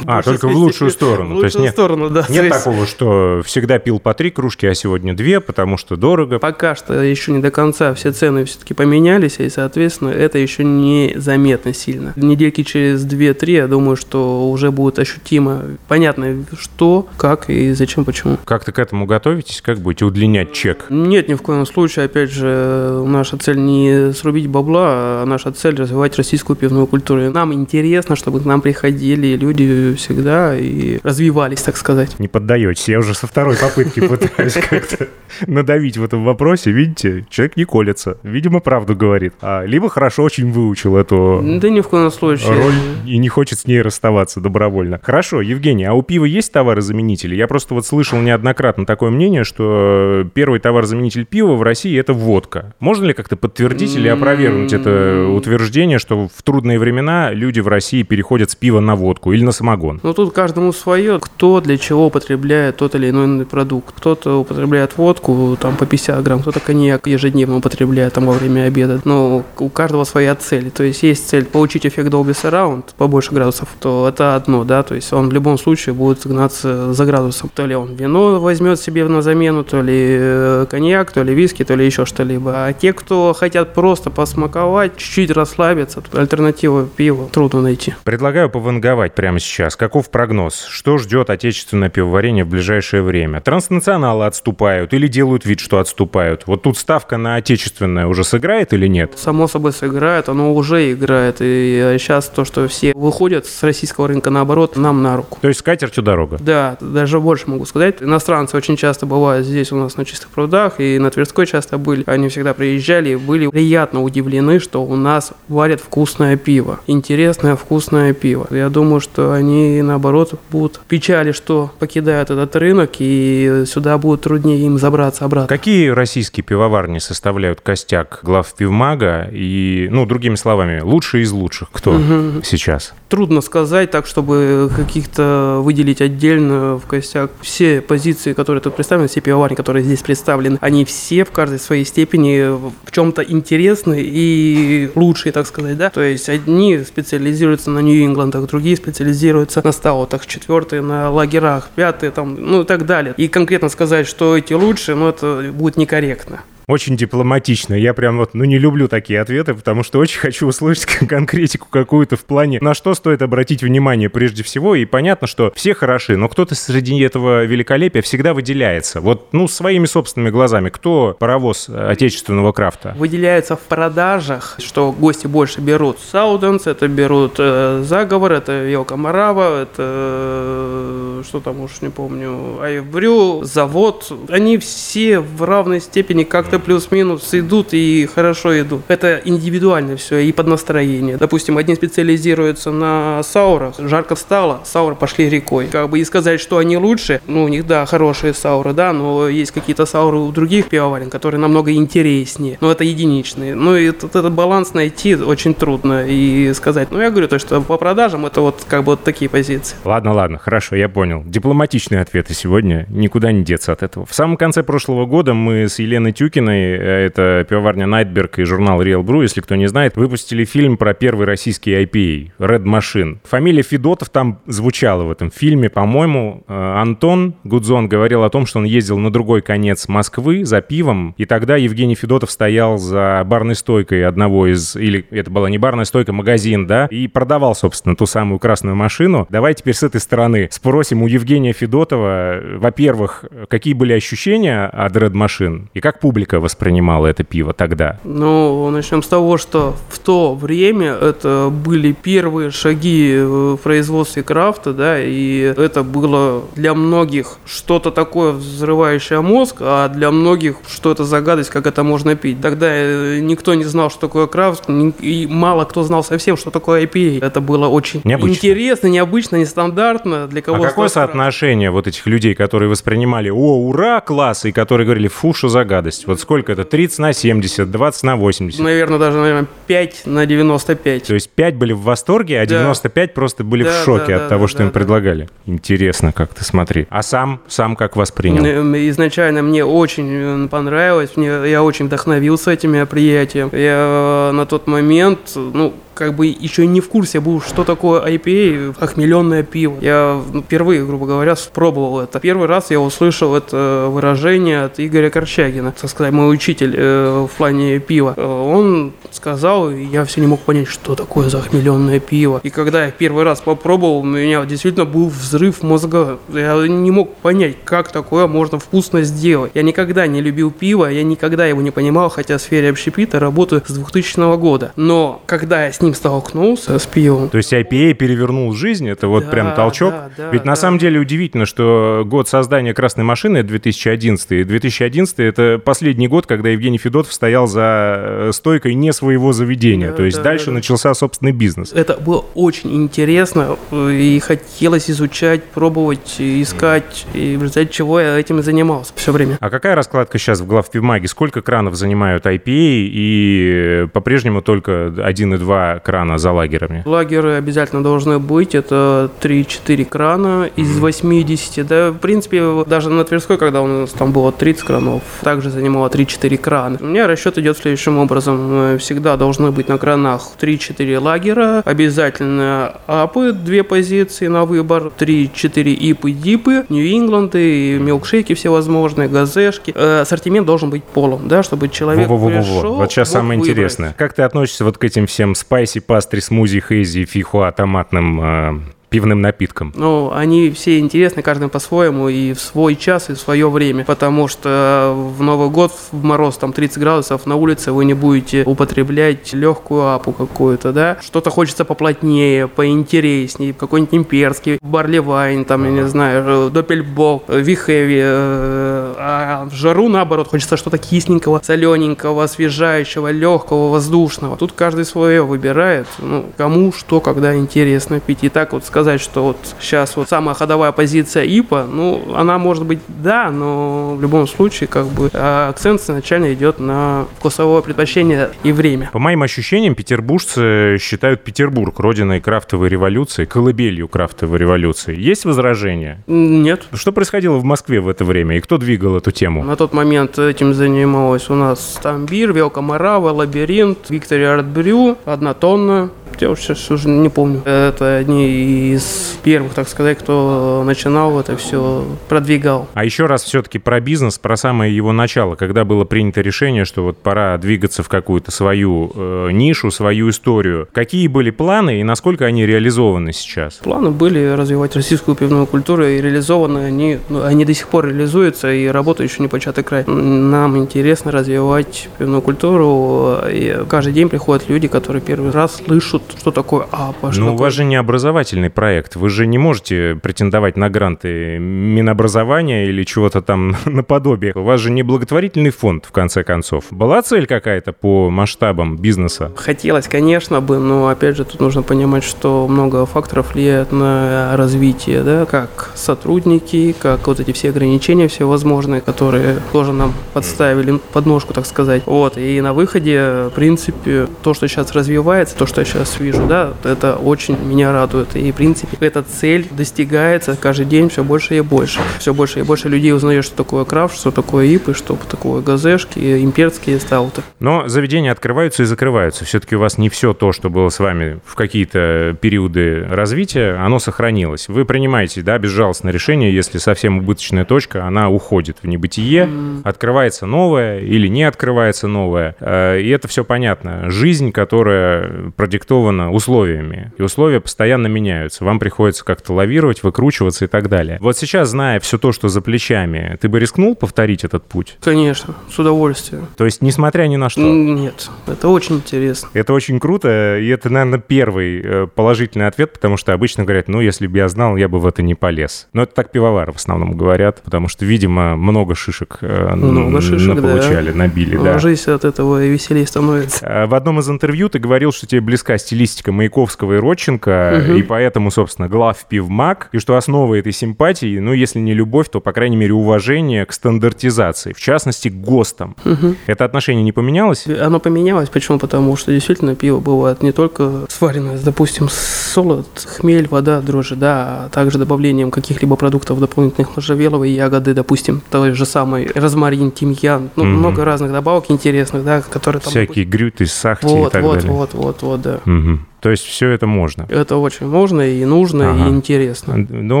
А, 0.06 0.22
только 0.22 0.48
в 0.48 0.56
лучшую 0.56 0.90
сторону. 0.90 1.34
В 1.34 1.38
лучшую 1.38 1.62
нет- 1.64 1.72
сторону, 1.72 2.10
да. 2.10 2.26
Нет 2.28 2.50
такого, 2.50 2.86
что 2.86 3.42
всегда 3.44 3.78
пил 3.78 3.98
по 3.98 4.14
три 4.14 4.30
кружки, 4.30 4.66
а 4.66 4.74
сегодня 4.74 5.14
две, 5.14 5.40
потому 5.40 5.76
что 5.76 5.96
дорого. 5.96 6.38
Пока 6.38 6.74
что 6.74 7.02
еще 7.02 7.32
не 7.32 7.38
до 7.40 7.50
конца 7.50 7.94
все 7.94 8.12
цены 8.12 8.44
все-таки 8.44 8.74
поменялись, 8.74 9.36
и, 9.38 9.48
соответственно, 9.48 10.10
это 10.10 10.38
еще 10.38 10.64
не 10.64 11.12
заметно 11.16 11.72
сильно. 11.74 12.12
Недельки 12.16 12.62
через 12.62 13.04
2-3, 13.06 13.50
я 13.50 13.66
думаю, 13.66 13.96
что 13.96 14.50
уже 14.50 14.70
будет 14.70 14.98
ощутимо 14.98 15.62
понятно, 15.88 16.44
что, 16.58 17.08
как 17.16 17.48
и 17.50 17.72
зачем, 17.72 18.04
почему. 18.04 18.38
Как-то 18.44 18.72
к 18.72 18.78
этому 18.78 19.06
готовитесь? 19.06 19.60
Как 19.62 19.78
будете 19.78 20.04
удлинять 20.04 20.52
чек? 20.52 20.86
Нет, 20.90 21.28
ни 21.28 21.34
в 21.34 21.42
коем 21.42 21.66
случае, 21.66 22.06
опять 22.06 22.30
же, 22.30 23.02
наша 23.06 23.36
цель 23.38 23.58
не 23.58 24.12
срубить 24.12 24.46
бабла, 24.48 25.22
а 25.22 25.24
наша 25.26 25.52
цель 25.52 25.76
развивать 25.76 26.16
российскую 26.16 26.56
пивную 26.56 26.86
культуру. 26.86 27.30
Нам 27.30 27.52
интересно, 27.52 28.16
чтобы 28.16 28.40
к 28.40 28.44
нам 28.44 28.60
приходили 28.60 29.23
люди 29.36 29.94
всегда 29.94 30.56
и 30.56 30.98
развивались, 31.02 31.62
так 31.62 31.76
сказать. 31.76 32.18
Не 32.18 32.28
поддаетесь. 32.28 32.88
Я 32.88 32.98
уже 32.98 33.14
со 33.14 33.26
второй 33.26 33.56
попытки 33.56 34.00
пытаюсь 34.06 34.54
как-то 34.54 35.08
надавить 35.46 35.96
в 35.96 36.04
этом 36.04 36.24
вопросе. 36.24 36.70
Видите, 36.70 37.26
человек 37.30 37.56
не 37.56 37.64
колется. 37.64 38.18
Видимо, 38.22 38.60
правду 38.60 38.94
говорит. 38.94 39.34
А, 39.40 39.64
либо 39.64 39.88
хорошо 39.88 40.22
очень 40.22 40.52
выучил 40.52 40.96
эту 40.96 41.40
Да 41.60 41.68
ни 41.68 41.80
в 41.80 41.88
коем 41.88 42.10
случае. 42.10 42.54
роль 42.54 42.74
и 43.06 43.18
не 43.18 43.28
хочет 43.28 43.58
с 43.58 43.66
ней 43.66 43.80
расставаться 43.82 44.40
добровольно. 44.40 45.00
Хорошо, 45.02 45.40
Евгений, 45.40 45.84
а 45.84 45.94
у 45.94 46.02
пива 46.02 46.24
есть 46.24 46.52
товарозаменители? 46.52 47.34
Я 47.34 47.46
просто 47.46 47.74
вот 47.74 47.86
слышал 47.86 48.20
неоднократно 48.20 48.86
такое 48.86 49.10
мнение, 49.10 49.44
что 49.44 50.26
первый 50.34 50.60
товарозаменитель 50.60 51.24
пива 51.24 51.54
в 51.54 51.62
России— 51.62 51.98
это 51.98 52.12
водка. 52.12 52.74
Можно 52.80 53.06
ли 53.06 53.12
как-то 53.14 53.36
подтвердить 53.36 53.96
или 53.96 54.08
опровергнуть 54.08 54.72
это 54.72 55.28
утверждение, 55.28 55.98
что 55.98 56.28
в 56.28 56.42
трудные 56.42 56.78
времена 56.78 57.32
люди 57.32 57.60
в 57.60 57.68
России 57.68 58.02
переходят 58.02 58.50
с 58.50 58.56
пива 58.56 58.80
на 58.80 58.94
водку 58.96 59.13
или 59.24 59.44
на 59.44 59.52
самогон? 59.52 60.00
Ну 60.02 60.12
тут 60.12 60.32
каждому 60.34 60.72
свое, 60.72 61.18
кто 61.20 61.60
для 61.60 61.78
чего 61.78 62.06
употребляет 62.06 62.76
тот 62.76 62.94
или 62.94 63.10
иной 63.10 63.44
продукт. 63.46 63.94
Кто-то 63.96 64.40
употребляет 64.40 64.96
водку 64.96 65.56
там 65.60 65.76
по 65.76 65.86
50 65.86 66.22
грамм, 66.22 66.40
кто-то 66.40 66.60
коньяк 66.60 67.06
ежедневно 67.06 67.56
употребляет 67.56 68.14
там 68.14 68.26
во 68.26 68.32
время 68.32 68.62
обеда. 68.62 69.00
Но 69.04 69.44
у 69.58 69.68
каждого 69.68 70.04
своя 70.04 70.34
цель. 70.34 70.70
То 70.70 70.84
есть 70.84 71.02
есть 71.02 71.28
цель 71.28 71.44
получить 71.44 71.86
эффект 71.86 72.10
Dolby 72.10 72.30
Surround, 72.32 72.84
побольше 72.96 73.32
градусов, 73.32 73.68
то 73.80 74.08
это 74.08 74.34
одно, 74.34 74.64
да, 74.64 74.82
то 74.82 74.94
есть 74.94 75.12
он 75.12 75.28
в 75.28 75.32
любом 75.32 75.58
случае 75.58 75.94
будет 75.94 76.26
гнаться 76.26 76.92
за 76.92 77.04
градусом. 77.04 77.50
То 77.54 77.66
ли 77.66 77.74
он 77.74 77.94
вино 77.94 78.40
возьмет 78.40 78.80
себе 78.80 79.04
на 79.04 79.22
замену, 79.22 79.64
то 79.64 79.82
ли 79.82 80.16
э, 80.18 80.66
коньяк, 80.70 81.12
то 81.12 81.22
ли 81.22 81.34
виски, 81.34 81.64
то 81.64 81.74
ли 81.74 81.84
еще 81.84 82.06
что-либо. 82.06 82.66
А 82.66 82.72
те, 82.72 82.92
кто 82.92 83.34
хотят 83.34 83.74
просто 83.74 84.10
посмаковать, 84.10 84.96
чуть-чуть 84.96 85.30
расслабиться, 85.30 86.00
тут 86.00 86.14
альтернативу 86.14 86.86
пиву 86.86 87.28
трудно 87.32 87.62
найти. 87.62 87.94
Предлагаю 88.04 88.48
пованговать 88.50 89.03
прямо 89.12 89.38
сейчас. 89.38 89.76
Каков 89.76 90.10
прогноз? 90.10 90.64
Что 90.70 90.96
ждет 90.96 91.28
отечественное 91.28 91.90
пивоварение 91.90 92.44
в 92.44 92.48
ближайшее 92.48 93.02
время? 93.02 93.42
Транснационалы 93.42 94.24
отступают 94.24 94.94
или 94.94 95.06
делают 95.06 95.44
вид, 95.44 95.60
что 95.60 95.80
отступают? 95.80 96.44
Вот 96.46 96.62
тут 96.62 96.78
ставка 96.78 97.18
на 97.18 97.34
отечественное 97.36 98.06
уже 98.06 98.24
сыграет 98.24 98.72
или 98.72 98.86
нет? 98.86 99.12
Само 99.18 99.48
собой 99.48 99.72
сыграет, 99.72 100.28
оно 100.28 100.54
уже 100.54 100.92
играет. 100.92 101.36
И 101.40 101.96
сейчас 101.98 102.28
то, 102.28 102.46
что 102.46 102.66
все 102.68 102.94
выходят 102.94 103.44
с 103.44 103.62
российского 103.62 104.08
рынка 104.08 104.30
наоборот, 104.30 104.76
нам 104.76 105.02
на 105.02 105.18
руку. 105.18 105.38
То 105.42 105.48
есть 105.48 105.60
с 105.60 105.62
катертью 105.62 106.02
дорога. 106.02 106.38
Да, 106.40 106.78
даже 106.80 107.20
больше 107.20 107.50
могу 107.50 107.66
сказать. 107.66 108.02
Иностранцы 108.02 108.56
очень 108.56 108.76
часто 108.76 109.04
бывают 109.04 109.46
здесь 109.46 109.72
у 109.72 109.76
нас 109.76 109.96
на 109.96 110.04
чистых 110.04 110.30
прудах, 110.30 110.78
и 110.78 110.98
на 110.98 111.10
Тверской 111.10 111.46
часто 111.46 111.76
были. 111.76 112.04
Они 112.06 112.28
всегда 112.28 112.54
приезжали 112.54 113.10
и 113.10 113.16
были 113.16 113.48
приятно 113.48 114.02
удивлены, 114.02 114.58
что 114.60 114.84
у 114.84 114.96
нас 114.96 115.32
варят 115.48 115.80
вкусное 115.80 116.36
пиво. 116.36 116.80
Интересное 116.86 117.56
вкусное 117.56 118.12
пиво. 118.12 118.46
Я 118.50 118.68
думаю, 118.68 118.93
что 119.00 119.32
они, 119.32 119.82
наоборот, 119.82 120.34
будут 120.50 120.80
печали, 120.88 121.32
что 121.32 121.70
покидают 121.78 122.30
этот 122.30 122.54
рынок, 122.56 122.92
и 122.98 123.64
сюда 123.66 123.98
будет 123.98 124.22
труднее 124.22 124.66
им 124.66 124.78
забраться 124.78 125.24
обратно. 125.24 125.48
Какие 125.48 125.88
российские 125.88 126.44
пивоварни 126.44 126.98
составляют 126.98 127.60
костяк 127.60 128.20
глав 128.22 128.52
пивмага 128.54 129.28
и, 129.32 129.88
ну, 129.90 130.06
другими 130.06 130.36
словами, 130.36 130.80
лучшие 130.80 131.24
из 131.24 131.32
лучших? 131.32 131.68
Кто 131.72 132.00
сейчас? 132.44 132.94
Трудно 133.14 133.42
сказать 133.42 133.92
так, 133.92 134.08
чтобы 134.08 134.68
каких-то 134.74 135.60
выделить 135.62 136.00
отдельно 136.00 136.80
в 136.80 136.86
костяк. 136.88 137.30
Все 137.42 137.80
позиции, 137.80 138.32
которые 138.32 138.60
тут 138.60 138.74
представлены, 138.74 139.06
все 139.06 139.20
пивоварни, 139.20 139.54
которые 139.54 139.84
здесь 139.84 140.02
представлены, 140.02 140.58
они 140.60 140.84
все 140.84 141.24
в 141.24 141.30
каждой 141.30 141.60
своей 141.60 141.84
степени 141.84 142.48
в 142.48 142.90
чем-то 142.90 143.22
интересны 143.22 144.02
и 144.04 144.90
лучшие, 144.96 145.30
так 145.30 145.46
сказать, 145.46 145.76
да. 145.76 145.90
То 145.90 146.00
есть 146.00 146.28
одни 146.28 146.80
специализируются 146.80 147.70
на 147.70 147.78
Нью-Ингландах, 147.78 148.48
другие 148.48 148.76
специализируются 148.76 149.60
на 149.62 149.70
стаутах, 149.70 150.26
четвертые 150.26 150.82
на 150.82 151.08
лагерах, 151.08 151.70
пятые 151.76 152.10
там, 152.10 152.34
ну 152.34 152.62
и 152.62 152.64
так 152.64 152.84
далее. 152.84 153.14
И 153.16 153.28
конкретно 153.28 153.68
сказать, 153.68 154.08
что 154.08 154.36
эти 154.36 154.54
лучшие, 154.54 154.96
ну 154.96 155.10
это 155.10 155.52
будет 155.52 155.76
некорректно. 155.76 156.40
Очень 156.66 156.96
дипломатично. 156.96 157.74
Я 157.74 157.94
прям 157.94 158.18
вот, 158.18 158.34
ну, 158.34 158.44
не 158.44 158.58
люблю 158.58 158.88
такие 158.88 159.20
ответы, 159.20 159.54
потому 159.54 159.82
что 159.82 159.98
очень 159.98 160.18
хочу 160.18 160.46
услышать 160.46 160.86
конкретику 161.08 161.68
какую-то 161.70 162.16
в 162.16 162.24
плане, 162.24 162.58
на 162.60 162.74
что 162.74 162.94
стоит 162.94 163.22
обратить 163.22 163.62
внимание 163.62 164.08
прежде 164.08 164.42
всего. 164.42 164.74
И 164.74 164.84
понятно, 164.84 165.26
что 165.26 165.52
все 165.54 165.74
хороши, 165.74 166.16
но 166.16 166.28
кто-то 166.28 166.54
среди 166.54 166.98
этого 167.00 167.44
великолепия 167.44 168.02
всегда 168.02 168.34
выделяется. 168.34 169.00
Вот, 169.00 169.28
ну, 169.32 169.48
своими 169.48 169.86
собственными 169.86 170.30
глазами. 170.30 170.70
Кто 170.70 171.16
паровоз 171.18 171.68
отечественного 171.68 172.52
крафта? 172.52 172.94
выделяется 173.04 173.54
в 173.54 173.60
продажах, 173.60 174.56
что 174.58 174.90
гости 174.90 175.26
больше 175.26 175.60
берут 175.60 175.98
Сауденс, 175.98 176.66
это 176.66 176.88
берут 176.88 177.34
э, 177.38 177.82
Заговор, 177.84 178.32
это 178.32 178.52
Елка 178.52 178.96
Марава, 178.96 179.62
это 179.62 179.74
э, 179.78 181.22
что 181.28 181.40
там 181.40 181.60
уж 181.60 181.82
не 181.82 181.90
помню, 181.90 182.60
Айвбрю, 182.62 183.44
Завод. 183.44 184.10
Они 184.28 184.58
все 184.58 185.20
в 185.20 185.42
равной 185.42 185.80
степени 185.80 186.24
как-то 186.24 186.53
плюс-минус 186.58 187.34
идут 187.34 187.68
и 187.72 188.08
хорошо 188.12 188.58
идут. 188.60 188.82
Это 188.88 189.20
индивидуально 189.24 189.96
все 189.96 190.18
и 190.18 190.32
под 190.32 190.46
настроение. 190.46 191.16
Допустим, 191.16 191.58
одни 191.58 191.74
специализируются 191.74 192.70
на 192.70 193.22
саурах, 193.22 193.74
жарко 193.78 194.16
стало, 194.16 194.60
сауры 194.64 194.96
пошли 194.96 195.28
рекой. 195.28 195.66
Как 195.70 195.88
бы 195.88 195.98
и 195.98 196.04
сказать, 196.04 196.40
что 196.40 196.58
они 196.58 196.76
лучше, 196.76 197.20
ну, 197.26 197.44
у 197.44 197.48
них, 197.48 197.66
да, 197.66 197.86
хорошие 197.86 198.34
сауры, 198.34 198.72
да, 198.72 198.92
но 198.92 199.28
есть 199.28 199.52
какие-то 199.52 199.86
сауры 199.86 200.18
у 200.18 200.32
других 200.32 200.68
пивоварен, 200.68 201.10
которые 201.10 201.40
намного 201.40 201.72
интереснее, 201.72 202.58
но 202.60 202.70
это 202.70 202.84
единичные. 202.84 203.54
Ну, 203.54 203.76
и 203.76 203.86
этот, 203.86 204.16
этот 204.16 204.32
баланс 204.32 204.74
найти 204.74 205.14
очень 205.14 205.54
трудно 205.54 206.06
и 206.06 206.52
сказать. 206.54 206.88
Ну, 206.90 207.00
я 207.00 207.10
говорю, 207.10 207.28
то, 207.28 207.38
что 207.38 207.60
по 207.60 207.76
продажам 207.76 208.26
это 208.26 208.40
вот 208.40 208.64
как 208.68 208.84
бы 208.84 208.92
вот 208.92 209.02
такие 209.02 209.28
позиции. 209.28 209.76
Ладно, 209.84 210.12
ладно, 210.12 210.38
хорошо, 210.38 210.76
я 210.76 210.88
понял. 210.88 211.22
Дипломатичные 211.24 212.00
ответы 212.00 212.34
сегодня, 212.34 212.86
никуда 212.88 213.32
не 213.32 213.42
деться 213.42 213.72
от 213.72 213.82
этого. 213.82 214.06
В 214.06 214.14
самом 214.14 214.36
конце 214.36 214.62
прошлого 214.62 215.06
года 215.06 215.34
мы 215.34 215.68
с 215.68 215.78
Еленой 215.78 216.12
Тюкиной, 216.12 216.43
э, 216.50 217.06
это 217.06 217.46
пивоварня 217.48 217.86
Найтберг 217.86 218.38
и 218.38 218.44
журнал 218.44 218.82
Real 218.82 219.02
Brew, 219.02 219.22
если 219.22 219.40
кто 219.40 219.54
не 219.54 219.66
знает, 219.66 219.96
выпустили 219.96 220.44
фильм 220.44 220.76
про 220.76 220.94
первый 220.94 221.26
российский 221.26 221.72
IPA, 221.72 222.32
Red 222.38 222.64
Machine. 222.64 223.18
Фамилия 223.24 223.62
Федотов 223.62 224.10
там 224.10 224.40
звучала 224.46 225.04
в 225.04 225.10
этом 225.10 225.30
фильме, 225.30 225.70
по-моему. 225.70 226.44
Э, 226.48 226.74
Антон 226.80 227.34
Гудзон 227.44 227.88
говорил 227.88 228.24
о 228.24 228.30
том, 228.30 228.46
что 228.46 228.58
он 228.58 228.64
ездил 228.64 228.98
на 228.98 229.12
другой 229.12 229.42
конец 229.42 229.88
Москвы 229.88 230.44
за 230.44 230.60
пивом, 230.60 231.14
и 231.16 231.24
тогда 231.24 231.56
Евгений 231.56 231.94
Федотов 231.94 232.30
стоял 232.30 232.78
за 232.78 233.22
барной 233.24 233.54
стойкой 233.54 234.06
одного 234.06 234.46
из, 234.46 234.76
или 234.76 235.06
это 235.10 235.30
была 235.30 235.50
не 235.50 235.58
барная 235.58 235.84
стойка, 235.84 236.12
магазин, 236.12 236.66
да, 236.66 236.86
и 236.86 237.08
продавал, 237.08 237.54
собственно, 237.54 237.96
ту 237.96 238.06
самую 238.06 238.38
красную 238.38 238.76
машину. 238.76 239.26
Давай 239.30 239.54
теперь 239.54 239.74
с 239.74 239.82
этой 239.82 240.00
стороны 240.00 240.48
спросим 240.50 241.02
у 241.02 241.06
Евгения 241.06 241.52
Федотова, 241.52 242.40
во-первых, 242.56 243.24
какие 243.48 243.74
были 243.74 243.92
ощущения 243.92 244.66
от 244.66 244.96
Red 244.96 245.12
Machine, 245.12 245.66
и 245.74 245.80
как 245.80 246.00
публика 246.00 246.33
воспринимала 246.40 247.06
это 247.06 247.24
пиво 247.24 247.52
тогда? 247.52 247.98
Ну, 248.04 248.70
начнем 248.70 249.02
с 249.02 249.08
того, 249.08 249.38
что 249.38 249.74
в 249.88 249.98
то 249.98 250.34
время 250.34 250.92
это 250.92 251.50
были 251.50 251.92
первые 251.92 252.50
шаги 252.50 253.18
в 253.18 253.56
производстве 253.58 254.22
крафта, 254.22 254.72
да, 254.72 254.98
и 255.00 255.54
это 255.56 255.82
было 255.82 256.42
для 256.54 256.74
многих 256.74 257.38
что-то 257.46 257.90
такое 257.90 258.32
взрывающее 258.32 259.20
мозг, 259.20 259.56
а 259.60 259.88
для 259.88 260.10
многих 260.10 260.56
что 260.68 260.92
это 260.92 261.04
за 261.04 261.20
гадость, 261.20 261.50
как 261.50 261.66
это 261.66 261.82
можно 261.82 262.16
пить. 262.16 262.40
Тогда 262.40 262.68
э, 262.70 263.20
никто 263.20 263.54
не 263.54 263.64
знал, 263.64 263.90
что 263.90 264.00
такое 264.00 264.26
крафт, 264.26 264.64
и 265.00 265.26
мало 265.30 265.64
кто 265.64 265.82
знал 265.82 266.04
совсем, 266.04 266.36
что 266.36 266.50
такое 266.50 266.84
IPA. 266.86 267.24
Это 267.24 267.40
было 267.40 267.68
очень 267.68 268.00
Необычно. 268.04 268.34
интересно, 268.34 268.86
необычно, 268.88 269.36
нестандартно 269.36 270.26
для 270.26 270.40
А 270.40 270.42
кого 270.42 270.62
какое 270.62 270.88
соотношение 270.88 271.70
вот 271.70 271.86
этих 271.86 272.06
людей, 272.06 272.34
которые 272.34 272.68
воспринимали 272.68 273.30
«О, 273.30 273.58
ура, 273.68 274.00
класс!» 274.00 274.44
и 274.44 274.52
которые 274.52 274.84
говорили 274.84 275.08
«Фу, 275.08 275.34
что 275.34 275.48
за 275.48 275.64
гадость»? 275.64 276.06
Вот 276.06 276.20
сколько 276.24 276.52
это? 276.52 276.64
30 276.64 276.98
на 276.98 277.12
70, 277.12 277.70
20 277.70 278.02
на 278.02 278.16
80? 278.16 278.60
Наверное, 278.60 278.98
даже, 278.98 279.18
наверное, 279.18 279.46
5 279.66 280.02
на 280.06 280.26
95. 280.26 281.04
То 281.04 281.14
есть 281.14 281.30
5 281.30 281.54
были 281.56 281.72
в 281.72 281.82
восторге, 281.82 282.40
а 282.40 282.46
Да. 282.46 282.58
95 282.58 283.14
просто 283.14 283.44
были 283.44 283.62
в 283.62 283.66
Да, 283.66 283.84
шоке 283.84 284.08
да, 284.08 284.16
от 284.16 284.22
да, 284.22 284.28
того, 284.30 284.44
да, 284.44 284.48
что 284.48 284.58
да, 284.58 284.64
им 284.64 284.70
да. 284.70 284.74
предлагали. 284.74 285.28
Интересно, 285.46 286.12
как 286.12 286.34
ты 286.34 286.44
смотри. 286.44 286.86
А 286.90 287.02
сам, 287.02 287.40
сам 287.46 287.76
как 287.76 287.94
воспринял? 287.96 288.44
Изначально 288.90 289.42
мне 289.42 289.64
очень 289.64 290.44
э, 290.44 290.48
понравилось, 290.48 291.10
мне, 291.16 291.28
я 291.48 291.62
очень 291.62 291.86
вдохновился 291.86 292.50
этим 292.50 292.72
мероприятием. 292.72 293.50
Я 293.52 294.30
э, 294.30 294.32
на 294.32 294.46
тот 294.46 294.66
момент, 294.66 295.32
ну, 295.36 295.74
как 295.94 296.14
бы 296.14 296.26
еще 296.26 296.66
не 296.66 296.80
в 296.80 296.88
курсе 296.88 297.20
был, 297.20 297.40
что 297.40 297.64
такое 297.64 298.04
IPA, 298.04 298.76
охмеленное 298.80 299.42
пиво. 299.42 299.76
Я 299.80 300.20
ну, 300.32 300.42
впервые, 300.42 300.84
грубо 300.84 301.06
говоря, 301.06 301.34
пробовал 301.52 302.00
это. 302.00 302.20
Первый 302.20 302.48
раз 302.48 302.70
я 302.70 302.80
услышал 302.80 303.34
это 303.34 303.88
выражение 303.90 304.64
от 304.64 304.80
Игоря 304.80 305.10
Корчагина, 305.10 305.72
так 305.72 305.88
сказать, 305.88 306.12
мой 306.14 306.32
учитель 306.34 306.74
э, 306.76 307.26
в 307.30 307.36
плане 307.36 307.78
пива. 307.80 308.14
Э, 308.16 308.24
он 308.24 308.92
сказал, 309.10 309.70
и 309.70 309.84
я 309.84 310.04
все 310.04 310.20
не 310.20 310.26
мог 310.26 310.40
понять, 310.40 310.68
что 310.68 310.94
такое 310.94 311.28
захмеленное 311.28 312.00
пиво. 312.00 312.40
И 312.42 312.50
когда 312.50 312.86
я 312.86 312.90
первый 312.90 313.24
раз 313.24 313.40
попробовал, 313.40 313.98
у 313.98 314.04
меня 314.04 314.44
действительно 314.44 314.84
был 314.86 315.08
взрыв 315.08 315.62
мозга. 315.62 316.18
Я 316.32 316.56
не 316.66 316.90
мог 316.90 317.14
понять, 317.16 317.56
как 317.64 317.92
такое 317.92 318.26
можно 318.26 318.58
вкусно 318.58 319.02
сделать. 319.02 319.52
Я 319.54 319.62
никогда 319.62 320.06
не 320.06 320.20
любил 320.20 320.50
пиво, 320.50 320.86
я 320.86 321.02
никогда 321.02 321.46
его 321.46 321.62
не 321.62 321.70
понимал, 321.70 322.08
хотя 322.08 322.38
в 322.38 322.42
сфере 322.42 322.70
общепита 322.70 323.20
работаю 323.20 323.62
с 323.66 323.72
2000 323.72 324.36
года. 324.36 324.72
Но 324.76 325.22
когда 325.26 325.66
я 325.66 325.72
с 325.72 325.80
ним 325.80 325.94
столкнулся, 325.94 326.78
с 326.78 326.86
пивом... 326.86 327.28
То 327.28 327.38
есть 327.38 327.52
IPA 327.52 327.94
перевернул 327.94 328.52
жизнь, 328.54 328.88
это 328.88 329.08
вот 329.08 329.24
Да, 329.24 329.30
прям 329.30 329.54
толчок? 329.54 329.92
да, 329.92 330.10
да, 330.16 330.30
Ведь 330.30 330.44
на 330.44 330.52
да. 330.52 330.56
самом 330.56 330.78
деле 330.78 330.98
удивительно, 331.00 331.46
что 331.46 332.02
год 332.06 332.28
создания 332.28 332.74
«Красной 332.74 333.04
машины»— 333.04 333.42
2011, 333.44 334.30
и 334.32 334.44
2011— 334.44 335.18
это 335.18 335.60
последний 335.64 336.03
год, 336.08 336.26
когда 336.26 336.48
Евгений 336.48 336.78
Федотов 336.78 337.12
стоял 337.12 337.46
за 337.46 337.96
э, 337.96 338.30
стойкой 338.32 338.74
не 338.74 338.92
своего 338.92 339.32
заведения. 339.32 339.90
Да, 339.90 339.96
То 339.96 340.02
есть 340.04 340.18
да, 340.18 340.24
дальше 340.24 340.46
да. 340.46 340.52
начался 340.52 340.94
собственный 340.94 341.32
бизнес. 341.32 341.72
Это 341.72 341.94
было 341.94 342.24
очень 342.34 342.74
интересно, 342.74 343.56
э, 343.70 343.92
и 343.92 344.18
хотелось 344.20 344.90
изучать, 344.90 345.44
пробовать, 345.44 346.16
и 346.18 346.42
искать, 346.42 347.06
и 347.14 347.36
в 347.36 347.42
результате 347.42 347.72
чего 347.72 348.00
я 348.00 348.18
этим 348.18 348.38
и 348.40 348.42
занимался 348.42 348.92
все 348.96 349.12
время. 349.12 349.38
А 349.40 349.50
какая 349.50 349.74
раскладка 349.74 350.18
сейчас 350.18 350.40
в 350.40 350.46
главпивмаге? 350.46 351.08
Сколько 351.08 351.42
кранов 351.42 351.74
занимают 351.74 352.26
IPA 352.26 352.40
и 352.46 353.84
э, 353.84 353.86
по-прежнему 353.92 354.42
только 354.42 354.92
один 354.98 355.34
и 355.34 355.38
два 355.38 355.78
крана 355.78 356.18
за 356.18 356.32
лагерами? 356.32 356.82
Лагеры 356.84 357.34
обязательно 357.34 357.82
должны 357.82 358.18
быть, 358.18 358.54
это 358.54 359.10
3-4 359.20 359.84
крана 359.84 360.50
из 360.56 360.78
80, 360.78 361.66
да, 361.66 361.90
в 361.90 361.98
принципе, 361.98 362.64
даже 362.66 362.90
на 362.90 363.04
Тверской, 363.04 363.38
когда 363.38 363.62
у 363.62 363.66
нас 363.66 363.90
там 363.90 364.12
было 364.12 364.32
30 364.32 364.64
кранов, 364.64 365.02
также 365.22 365.50
занимало 365.50 365.88
3-4 365.94 366.36
крана. 366.38 366.78
У 366.80 366.86
меня 366.86 367.06
расчет 367.06 367.38
идет 367.38 367.56
следующим 367.58 367.98
образом, 367.98 368.34
Э, 368.74 368.78
всегда 368.78 369.16
должны 369.16 369.50
быть 369.50 369.68
на 369.68 369.78
кранах 369.78 370.32
3-4 370.40 370.98
лагера, 370.98 371.62
обязательно 371.64 372.80
апы, 372.86 373.32
две 373.32 373.62
позиции 373.62 374.26
на 374.26 374.44
выбор, 374.44 374.90
3-4 374.96 375.72
ипы, 375.72 376.10
дипы, 376.12 376.64
Нью-Ингланды, 376.68 377.78
милкшейки 377.78 378.34
всевозможные, 378.34 379.08
газешки. 379.08 379.72
Э, 379.74 380.00
Ассортимент 380.00 380.46
должен 380.46 380.70
быть 380.70 380.84
полом, 380.84 381.28
да, 381.28 381.42
чтобы 381.42 381.68
человек 381.68 382.08
Во-во-во-во. 382.08 382.40
пришел, 382.42 382.74
Вот 382.74 382.90
сейчас 382.92 383.10
самое 383.10 383.38
выбрать. 383.38 383.50
интересное. 383.52 383.94
Как 383.96 384.14
ты 384.14 384.22
относишься 384.22 384.64
вот 384.64 384.78
к 384.78 384.84
этим 384.84 385.06
всем 385.06 385.34
спайси, 385.34 385.80
пастри, 385.80 386.20
смузи, 386.20 386.60
хейзи, 386.66 387.04
фихуа, 387.04 387.52
томатным 387.52 388.20
э, 388.20 388.60
пивным 388.94 389.20
напиткам? 389.20 389.72
Ну, 389.74 390.12
они 390.14 390.50
все 390.52 390.78
интересны, 390.78 391.20
каждый 391.22 391.48
по-своему, 391.48 392.08
и 392.08 392.32
в 392.32 392.40
свой 392.40 392.76
час, 392.76 393.10
и 393.10 393.14
в 393.14 393.18
свое 393.18 393.50
время. 393.50 393.84
Потому 393.84 394.28
что 394.28 394.94
в 394.94 395.20
Новый 395.20 395.48
год, 395.50 395.72
в 395.90 396.04
мороз, 396.04 396.36
там 396.36 396.52
30 396.52 396.78
градусов 396.78 397.26
на 397.26 397.34
улице, 397.34 397.72
вы 397.72 397.86
не 397.86 397.94
будете 397.94 398.44
употреблять 398.46 399.32
легкую 399.32 399.88
апу 399.94 400.12
какую-то, 400.12 400.72
да? 400.72 400.96
Что-то 401.02 401.30
хочется 401.30 401.64
поплотнее, 401.64 402.46
поинтереснее, 402.46 403.52
какой-нибудь 403.52 403.94
имперский, 403.94 404.58
барливайн, 404.62 405.44
там, 405.44 405.64
я 405.64 405.70
не 405.72 405.88
знаю, 405.88 406.50
допельбок, 406.52 407.24
вихеви. 407.28 408.00
э, 408.00 408.94
А 408.96 409.46
в 409.50 409.54
жару, 409.54 409.88
наоборот, 409.88 410.28
хочется 410.28 410.56
что-то 410.56 410.78
кисненького, 410.78 411.40
солененького, 411.42 412.22
освежающего, 412.22 413.10
легкого, 413.10 413.70
воздушного. 413.70 414.36
Тут 414.36 414.52
каждый 414.52 414.84
свое 414.84 415.22
выбирает, 415.22 415.88
ну, 415.98 416.26
кому 416.36 416.72
что, 416.72 417.00
когда 417.00 417.34
интересно 417.36 417.98
пить. 417.98 418.22
И 418.22 418.28
так 418.28 418.52
вот 418.52 418.64
сказать, 418.64 418.83
что 419.00 419.24
вот 419.24 419.36
сейчас 419.60 419.96
вот 419.96 420.08
самая 420.08 420.34
ходовая 420.34 420.72
позиция 420.72 421.24
ИПа, 421.24 421.66
ну, 421.70 422.14
она 422.14 422.38
может 422.38 422.64
быть 422.64 422.80
да, 422.88 423.30
но 423.30 423.94
в 423.96 424.02
любом 424.02 424.26
случае, 424.26 424.68
как 424.68 424.86
бы, 424.86 425.10
а, 425.12 425.48
акцент 425.48 425.80
изначально 425.80 426.32
идет 426.34 426.58
на 426.60 427.06
вкусовое 427.18 427.62
предпочтение 427.62 428.30
и 428.42 428.52
время. 428.52 428.90
По 428.92 428.98
моим 428.98 429.22
ощущениям, 429.22 429.74
петербуржцы 429.74 430.78
считают 430.80 431.24
Петербург 431.24 431.78
родиной 431.78 432.20
крафтовой 432.20 432.68
революции, 432.68 433.24
колыбелью 433.24 433.88
крафтовой 433.88 434.38
революции. 434.38 434.98
Есть 434.98 435.24
возражения? 435.24 436.02
Нет. 436.06 436.64
Что 436.72 436.92
происходило 436.92 437.36
в 437.36 437.44
Москве 437.44 437.80
в 437.80 437.88
это 437.88 438.04
время 438.04 438.36
и 438.36 438.40
кто 438.40 438.58
двигал 438.58 438.96
эту 438.96 439.10
тему? 439.10 439.42
На 439.42 439.56
тот 439.56 439.72
момент 439.72 440.18
этим 440.18 440.54
занималась 440.54 441.30
у 441.30 441.34
нас 441.34 441.78
Тамбир, 441.82 442.32
Велкомарава, 442.32 443.10
Лабиринт, 443.10 443.90
Виктория 443.90 444.34
Артбрю, 444.34 444.98
одна 445.04 445.34
тонна. 445.34 445.90
Я 446.20 446.30
уж 446.30 446.40
сейчас 446.40 446.70
уже 446.70 446.88
не 446.88 447.08
помню. 447.08 447.42
Это 447.44 447.96
одни 447.96 448.72
из 448.74 449.18
первых, 449.22 449.54
так 449.54 449.68
сказать, 449.68 449.98
кто 449.98 450.62
начинал 450.64 451.18
это 451.18 451.36
все, 451.36 451.84
продвигал. 452.08 452.68
А 452.74 452.84
еще 452.84 453.06
раз 453.06 453.24
все-таки 453.24 453.58
про 453.58 453.80
бизнес, 453.80 454.18
про 454.18 454.36
самое 454.36 454.74
его 454.74 454.92
начало, 454.92 455.34
когда 455.34 455.64
было 455.64 455.84
принято 455.84 456.20
решение, 456.20 456.64
что 456.64 456.82
вот 456.82 456.98
пора 456.98 457.36
двигаться 457.38 457.82
в 457.82 457.88
какую-то 457.88 458.30
свою 458.30 458.92
э, 458.94 459.30
нишу, 459.32 459.70
свою 459.70 460.10
историю. 460.10 460.68
Какие 460.72 461.08
были 461.08 461.30
планы 461.30 461.80
и 461.80 461.84
насколько 461.84 462.24
они 462.24 462.46
реализованы 462.46 463.12
сейчас? 463.12 463.54
Планы 463.54 463.90
были 463.90 464.34
развивать 464.34 464.76
российскую 464.76 465.16
пивную 465.16 465.46
культуру, 465.46 465.84
и 465.86 466.00
реализованы 466.00 466.58
они, 466.58 466.98
ну, 467.08 467.22
они 467.22 467.44
до 467.44 467.54
сих 467.54 467.68
пор 467.68 467.86
реализуются, 467.86 468.52
и 468.52 468.66
работа 468.66 469.02
еще 469.02 469.22
не 469.22 469.28
початый 469.28 469.64
край. 469.64 469.84
Нам 469.86 470.56
интересно 470.58 471.10
развивать 471.10 471.88
пивную 471.98 472.22
культуру, 472.22 473.18
и 473.30 473.64
каждый 473.68 473.92
день 473.92 474.08
приходят 474.08 474.48
люди, 474.48 474.68
которые 474.68 475.02
первый 475.02 475.30
раз 475.30 475.56
слышат, 475.64 476.02
что 476.18 476.30
такое 476.30 476.66
АПА, 476.70 477.12
что 477.12 477.20
Ну, 477.20 477.34
у 477.34 477.36
вас 477.36 477.52
же 477.54 477.64
не 477.64 477.76
образовательный 477.76 478.50
проект. 478.50 478.96
Вы 478.96 479.10
же 479.10 479.26
не 479.26 479.38
можете 479.38 479.98
претендовать 480.02 480.56
на 480.56 480.70
гранты 480.70 481.38
Минобразования 481.38 482.66
или 482.66 482.84
чего-то 482.84 483.22
там 483.22 483.56
наподобие. 483.64 484.32
У 484.34 484.42
вас 484.42 484.60
же 484.60 484.70
не 484.70 484.82
благотворительный 484.82 485.50
фонд, 485.50 485.84
в 485.86 485.92
конце 485.92 486.24
концов. 486.24 486.66
Была 486.70 487.02
цель 487.02 487.26
какая-то 487.26 487.72
по 487.72 488.10
масштабам 488.10 488.76
бизнеса? 488.76 489.32
Хотелось, 489.36 489.88
конечно 489.88 490.40
бы, 490.40 490.58
но 490.58 490.88
опять 490.88 491.16
же 491.16 491.24
тут 491.24 491.40
нужно 491.40 491.62
понимать, 491.62 492.04
что 492.04 492.46
много 492.48 492.86
факторов 492.86 493.34
влияют 493.34 493.72
на 493.72 494.36
развитие, 494.36 495.02
да, 495.02 495.26
как 495.26 495.70
сотрудники, 495.74 496.74
как 496.78 497.06
вот 497.06 497.20
эти 497.20 497.32
все 497.32 497.50
ограничения 497.50 498.08
всевозможные, 498.08 498.80
которые 498.80 499.36
тоже 499.52 499.72
нам 499.72 499.92
подставили 500.12 500.78
подножку, 500.92 501.32
так 501.32 501.46
сказать. 501.46 501.82
Вот, 501.86 502.16
и 502.16 502.40
на 502.40 502.52
выходе, 502.52 503.28
в 503.30 503.32
принципе, 503.34 504.06
то, 504.22 504.34
что 504.34 504.48
сейчас 504.48 504.72
развивается, 504.72 505.36
то, 505.36 505.46
что 505.46 505.60
я 505.60 505.64
сейчас 505.94 506.00
вижу, 506.00 506.26
да, 506.26 506.54
это 506.64 506.96
очень 506.96 507.36
меня 507.38 507.72
радует. 507.72 508.16
И, 508.16 508.32
в 508.32 508.34
принципе, 508.34 508.76
эта 508.80 509.02
цель 509.02 509.46
достигается 509.50 510.36
каждый 510.40 510.66
день 510.66 510.88
все 510.88 511.04
больше 511.04 511.36
и 511.36 511.40
больше. 511.40 511.80
Все 511.98 512.12
больше 512.14 512.40
и 512.40 512.42
больше 512.42 512.68
людей 512.68 512.92
узнает, 512.92 513.24
что 513.24 513.36
такое 513.36 513.64
крафт, 513.64 513.96
что 513.96 514.10
такое 514.10 514.46
ипы, 514.46 514.74
что 514.74 514.98
такое 515.08 515.42
газешки, 515.42 515.98
имперские 516.22 516.78
стауты. 516.80 517.22
Но 517.40 517.68
заведения 517.68 518.12
открываются 518.12 518.62
и 518.62 518.66
закрываются. 518.66 519.24
Все-таки 519.24 519.56
у 519.56 519.60
вас 519.60 519.78
не 519.78 519.88
все 519.88 520.12
то, 520.12 520.32
что 520.32 520.50
было 520.50 520.68
с 520.68 520.78
вами 520.78 521.20
в 521.24 521.34
какие-то 521.34 522.16
периоды 522.20 522.84
развития, 522.88 523.56
оно 523.60 523.78
сохранилось. 523.78 524.48
Вы 524.48 524.64
принимаете, 524.64 525.22
да, 525.22 525.38
безжалостное 525.38 525.92
решение, 525.92 526.34
если 526.34 526.58
совсем 526.58 526.98
убыточная 526.98 527.44
точка, 527.44 527.84
она 527.86 528.08
уходит 528.10 528.58
в 528.62 528.66
небытие, 528.66 529.28
открывается 529.64 530.26
новое 530.26 530.80
или 530.80 531.08
не 531.08 531.24
открывается 531.24 531.88
новое. 531.88 532.36
Э, 532.40 532.80
И 532.80 532.88
это 532.88 533.08
все 533.08 533.24
понятно. 533.24 533.90
Жизнь, 533.90 534.32
которая 534.32 535.32
продиктована 535.36 535.83
условиями. 535.92 536.92
И 536.98 537.02
условия 537.02 537.40
постоянно 537.40 537.86
меняются. 537.86 538.44
Вам 538.44 538.58
приходится 538.58 539.04
как-то 539.04 539.32
лавировать, 539.32 539.82
выкручиваться 539.82 540.44
и 540.44 540.48
так 540.48 540.68
далее. 540.68 540.98
Вот 541.00 541.16
сейчас, 541.16 541.50
зная 541.50 541.80
все 541.80 541.98
то, 541.98 542.12
что 542.12 542.28
за 542.28 542.40
плечами, 542.40 543.18
ты 543.20 543.28
бы 543.28 543.38
рискнул 543.40 543.74
повторить 543.74 544.24
этот 544.24 544.44
путь? 544.46 544.76
Конечно, 544.82 545.34
с 545.50 545.58
удовольствием. 545.58 546.26
То 546.36 546.44
есть, 546.44 546.62
несмотря 546.62 547.04
ни 547.06 547.16
на 547.16 547.28
что? 547.28 547.40
Нет, 547.40 548.10
это 548.26 548.48
очень 548.48 548.76
интересно. 548.76 549.28
Это 549.32 549.52
очень 549.52 549.80
круто, 549.80 550.38
и 550.38 550.48
это, 550.48 550.70
наверное, 550.70 550.98
первый 550.98 551.60
э, 551.62 551.86
положительный 551.86 552.46
ответ, 552.46 552.72
потому 552.72 552.96
что 552.96 553.12
обычно 553.12 553.44
говорят, 553.44 553.68
ну, 553.68 553.80
если 553.80 554.06
бы 554.06 554.18
я 554.18 554.28
знал, 554.28 554.56
я 554.56 554.68
бы 554.68 554.78
в 554.78 554.86
это 554.86 555.02
не 555.02 555.14
полез. 555.14 555.68
Но 555.72 555.82
это 555.82 555.94
так 555.94 556.10
пивовары 556.10 556.52
в 556.52 556.56
основном 556.56 556.96
говорят, 556.96 557.42
потому 557.42 557.68
что, 557.68 557.84
видимо, 557.84 558.36
много 558.36 558.74
шишек 558.74 559.18
э, 559.20 559.54
Много 559.54 560.00
шишек, 560.00 560.36
да. 560.36 560.42
получали, 560.42 560.92
набили, 560.92 561.36
да. 561.36 561.58
Жизнь 561.58 561.90
от 561.90 562.04
этого 562.04 562.44
и 562.44 562.48
веселее 562.48 562.86
становится. 562.86 563.46
А 563.46 563.66
В 563.66 563.74
одном 563.74 564.00
из 564.00 564.08
интервью 564.08 564.48
ты 564.48 564.58
говорил, 564.58 564.92
что 564.92 565.06
тебе 565.06 565.20
близка 565.20 565.58
стилистика 565.74 566.12
Маяковского 566.12 566.74
и 566.74 566.78
Родченко, 566.78 567.62
Мгм. 567.66 567.76
и 567.76 567.82
поэтому, 567.82 568.30
собственно, 568.30 568.68
глав 568.68 569.04
пивмаг, 569.08 569.68
и 569.72 569.78
что 569.78 569.96
основа 569.96 570.36
этой 570.36 570.52
симпатии, 570.52 571.18
ну, 571.18 571.32
если 571.32 571.58
не 571.58 571.74
любовь, 571.74 572.08
то, 572.10 572.20
по 572.20 572.32
крайней 572.32 572.56
мере, 572.56 572.72
уважение 572.74 573.44
к 573.44 573.52
стандартизации, 573.52 574.52
в 574.52 574.60
частности, 574.60 575.08
к 575.08 575.14
ГОСТам. 575.14 575.74
Мгм. 575.84 576.16
Это 576.26 576.44
отношение 576.44 576.84
не 576.84 576.92
поменялось? 576.92 577.46
Оно 577.48 577.80
поменялось, 577.80 578.28
почему? 578.28 578.58
Потому 578.60 578.96
что 578.96 579.10
действительно 579.12 579.56
пиво 579.56 579.80
бывает 579.80 580.22
не 580.22 580.30
только 580.30 580.84
сваренное, 580.88 581.38
допустим, 581.44 581.88
солод, 581.90 582.66
хмель, 582.98 583.26
вода, 583.28 583.60
дрожжи, 583.60 583.96
да, 583.96 584.44
а 584.44 584.48
также 584.50 584.78
добавлением 584.78 585.32
каких-либо 585.32 585.74
продуктов 585.74 586.20
дополнительных 586.20 586.76
можжевеловой 586.76 587.30
ягоды, 587.32 587.74
допустим, 587.74 588.22
той 588.30 588.52
же 588.52 588.64
самой 588.64 589.10
розмарин, 589.12 589.72
тимьян, 589.72 590.30
ну, 590.36 590.44
Мгм. 590.44 590.54
много 590.58 590.84
разных 590.84 591.10
добавок 591.10 591.46
интересных, 591.50 592.04
да, 592.04 592.20
которые 592.22 592.60
там... 592.62 592.70
Всякие 592.70 593.04
грюты, 593.04 593.46
сахти 593.46 593.86
и 593.86 593.88
Вот, 593.88 594.12
так 594.12 594.22
вот, 594.22 594.34
далее. 594.36 594.52
вот, 594.52 594.74
вот, 594.74 595.02
вот, 595.02 595.20
да. 595.20 595.40
Мгм. 595.44 595.63
Угу. 595.64 595.78
То 596.04 596.10
есть 596.10 596.26
все 596.26 596.50
это 596.50 596.66
можно. 596.66 597.06
Это 597.08 597.38
очень 597.38 597.66
можно 597.66 598.02
и 598.02 598.26
нужно, 598.26 598.72
ага. 598.72 598.88
и 598.88 598.90
интересно. 598.90 599.56
Ну 599.56 600.00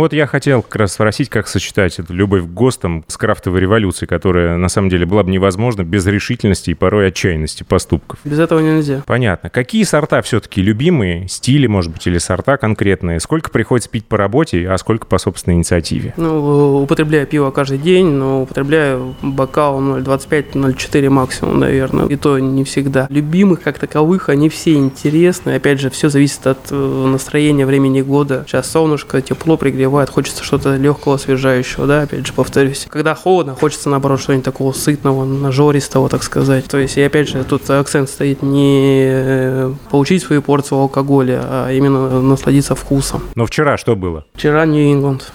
вот 0.00 0.12
я 0.12 0.26
хотел 0.26 0.60
как 0.60 0.76
раз 0.76 0.92
спросить, 0.92 1.30
как 1.30 1.48
сочетать 1.48 1.98
эту 1.98 2.12
любовь 2.12 2.42
к 2.42 2.48
ГОСТам 2.48 3.06
с 3.08 3.16
крафтовой 3.16 3.60
революцией, 3.60 4.06
которая 4.06 4.58
на 4.58 4.68
самом 4.68 4.90
деле 4.90 5.06
была 5.06 5.22
бы 5.22 5.30
невозможна 5.30 5.82
без 5.82 6.04
решительности 6.04 6.68
и 6.68 6.74
порой 6.74 7.08
отчаянности 7.08 7.62
поступков. 7.62 8.18
Без 8.22 8.38
этого 8.38 8.60
нельзя. 8.60 9.02
Понятно. 9.06 9.48
Какие 9.48 9.84
сорта 9.84 10.20
все-таки 10.20 10.60
любимые, 10.60 11.26
стили, 11.26 11.66
может 11.66 11.90
быть, 11.90 12.06
или 12.06 12.18
сорта 12.18 12.58
конкретные? 12.58 13.18
Сколько 13.18 13.48
приходится 13.48 13.88
пить 13.88 14.04
по 14.04 14.18
работе, 14.18 14.68
а 14.68 14.76
сколько 14.76 15.06
по 15.06 15.16
собственной 15.16 15.56
инициативе? 15.56 16.12
Ну, 16.18 16.82
употребляю 16.82 17.26
пиво 17.26 17.50
каждый 17.50 17.78
день, 17.78 18.08
но 18.08 18.42
употребляю 18.42 19.14
бокал 19.22 19.80
0,25-0,4 19.80 21.08
максимум, 21.08 21.60
наверное. 21.60 22.08
И 22.08 22.16
то 22.16 22.38
не 22.38 22.64
всегда. 22.64 23.06
Любимых 23.08 23.62
как 23.62 23.78
таковых, 23.78 24.28
они 24.28 24.50
все 24.50 24.74
интересны. 24.74 25.52
Опять 25.52 25.80
же, 25.80 25.93
все 25.94 26.08
зависит 26.08 26.46
от 26.46 26.58
э, 26.70 26.74
настроения, 26.74 27.66
времени 27.66 28.02
года. 28.02 28.44
Сейчас 28.46 28.70
солнышко, 28.70 29.22
тепло 29.22 29.56
пригревает, 29.56 30.10
хочется 30.10 30.44
что-то 30.44 30.76
легкого, 30.76 31.14
освежающего, 31.14 31.86
да, 31.86 32.02
опять 32.02 32.26
же, 32.26 32.32
повторюсь. 32.32 32.86
Когда 32.90 33.14
холодно, 33.14 33.54
хочется, 33.54 33.88
наоборот, 33.88 34.20
что-нибудь 34.20 34.44
такого 34.44 34.72
сытного, 34.72 35.24
нажористого, 35.24 36.08
так 36.08 36.22
сказать. 36.22 36.66
То 36.66 36.78
есть, 36.78 36.96
и 36.96 37.02
опять 37.02 37.28
же, 37.28 37.42
тут 37.44 37.68
акцент 37.70 38.08
стоит 38.08 38.42
не 38.42 39.06
э, 39.08 39.72
получить 39.90 40.22
свою 40.22 40.42
порцию 40.42 40.78
алкоголя, 40.80 41.40
а 41.44 41.72
именно 41.72 42.20
насладиться 42.20 42.74
вкусом. 42.74 43.22
Но 43.34 43.46
вчера 43.46 43.78
что 43.78 43.96
было? 43.96 44.24
Вчера 44.34 44.66
Нью-Ингланд. 44.66 45.32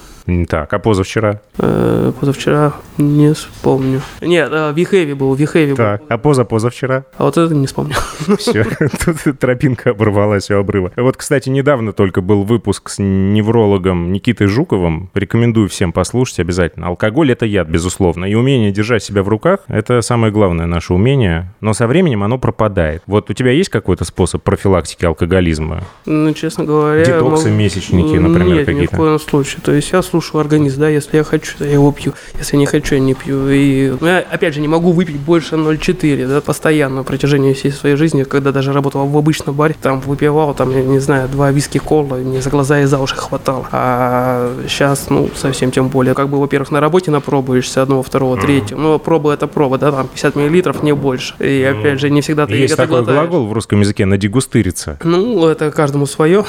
Так, 0.48 0.74
а 0.74 0.80
позавчера? 0.80 1.42
Э, 1.58 2.12
позавчера 2.20 2.74
не 2.98 3.34
вспомню. 3.34 4.02
Нет, 4.22 4.50
э, 4.52 4.74
Вихеви 4.76 5.14
был, 5.14 5.34
Вихеви 5.34 5.72
был. 5.72 5.78
Так, 5.78 6.02
а 6.10 6.18
поза 6.18 6.46
позавчера? 6.46 7.06
А 7.18 7.26
вот 7.26 7.38
это 7.38 7.54
не 7.54 7.68
вспомню. 7.68 7.96
Все, 8.38 8.66
тут 9.06 9.40
тропинка 9.40 9.92
оборвалась 9.92 10.50
у 10.52 10.56
обрыва. 10.56 10.92
Вот, 10.96 11.18
кстати, 11.18 11.50
недавно 11.50 11.94
только 11.94 12.22
был 12.22 12.44
выпуск 12.44 12.90
с 12.90 13.02
неврологом 13.02 14.12
Никитой 14.12 14.48
Жуковым. 14.48 15.10
Рекомендую 15.14 15.70
всем 15.70 15.92
послушать 15.92 16.40
обязательно. 16.40 16.88
Алкоголь— 16.88 17.32
это 17.34 17.46
яд, 17.46 17.68
безусловно. 17.68 18.26
И 18.26 18.36
умение 18.36 18.72
держать 18.72 19.04
себя 19.04 19.24
в 19.24 19.28
руках— 19.28 19.62
это 19.68 20.02
самое 20.02 20.32
главное 20.32 20.66
наше 20.66 20.94
умение. 20.94 21.54
Но 21.62 21.74
со 21.74 21.88
временем 21.88 22.24
оно 22.24 22.38
пропадает. 22.38 23.04
Вот 23.08 23.30
у 23.30 23.34
тебя 23.34 23.52
есть 23.52 23.70
какой-то 23.70 24.06
способ 24.06 24.44
профилактики 24.44 25.06
алкоголизма? 25.06 25.84
Ну, 26.06 26.34
честно 26.34 26.66
говоря... 26.66 27.06
Детоксы, 27.06 27.50
месячники, 27.50 28.16
например, 28.18 28.66
какие-то? 28.66 28.72
Нет, 28.72 28.92
ни 28.92 28.96
в 28.96 28.98
коем 28.98 29.20
случае. 29.20 29.62
То 29.64 29.72
есть 29.72 29.92
я 29.92 30.02
слушаю 30.02 30.19
слушаю 30.20 30.42
организм, 30.42 30.82
да, 30.82 30.90
если 30.90 31.18
я 31.18 31.24
хочу, 31.24 31.58
то 31.58 31.66
я 31.66 31.74
его 31.74 31.92
пью, 31.92 32.14
если 32.38 32.58
не 32.58 32.66
хочу, 32.66 32.96
я 32.96 33.02
не 33.02 33.14
пью. 33.14 33.50
И 33.50 33.94
ну, 34.00 34.08
я, 34.08 34.20
опять 34.20 34.54
же, 34.54 34.60
не 34.60 34.68
могу 34.68 34.92
выпить 34.92 35.16
больше 35.16 35.56
0,4, 35.56 36.28
да, 36.28 36.42
постоянно 36.42 36.98
на 36.98 37.04
протяжении 37.04 37.54
всей 37.54 37.72
своей 37.72 37.96
жизни, 37.96 38.24
когда 38.24 38.52
даже 38.52 38.74
работал 38.74 39.08
в 39.08 39.18
обычном 39.18 39.56
баре, 39.56 39.76
там 39.82 40.02
выпивал, 40.02 40.54
там, 40.54 40.72
я 40.72 40.84
не 40.84 41.00
знаю, 41.00 41.30
два 41.30 41.52
виски 41.52 41.78
кола, 41.78 42.16
мне 42.16 42.42
за 42.42 42.50
глаза 42.50 42.82
и 42.82 42.86
за 42.86 43.00
уши 43.00 43.16
хватало. 43.16 43.68
А 43.72 44.54
сейчас, 44.68 45.10
ну, 45.10 45.30
совсем 45.36 45.72
тем 45.72 45.88
более, 45.88 46.14
как 46.14 46.28
бы, 46.28 46.38
во-первых, 46.38 46.72
на 46.72 46.82
работе 46.82 47.12
напробуешься 47.12 47.82
одного, 47.82 48.04
второго, 48.04 48.38
третьего, 48.38 48.78
ну, 48.78 49.00
проба 49.00 49.34
это 49.34 49.48
проба, 49.48 49.78
да, 49.78 49.92
там 49.92 50.08
50 50.08 50.36
миллилитров, 50.36 50.84
не 50.84 50.94
больше. 50.94 51.36
И, 51.40 51.64
опять 51.64 52.02
же, 52.02 52.10
не 52.10 52.22
всегда 52.22 52.46
ты 52.46 52.56
Есть 52.56 52.76
такой 52.76 52.98
глотаешь. 52.98 53.20
глагол 53.20 53.48
в 53.48 53.54
русском 53.54 53.80
языке 53.80 54.06
«надегустыриться». 54.06 54.98
Ну, 55.04 55.48
это 55.48 55.72
каждому 55.72 56.06
свое. 56.06 56.44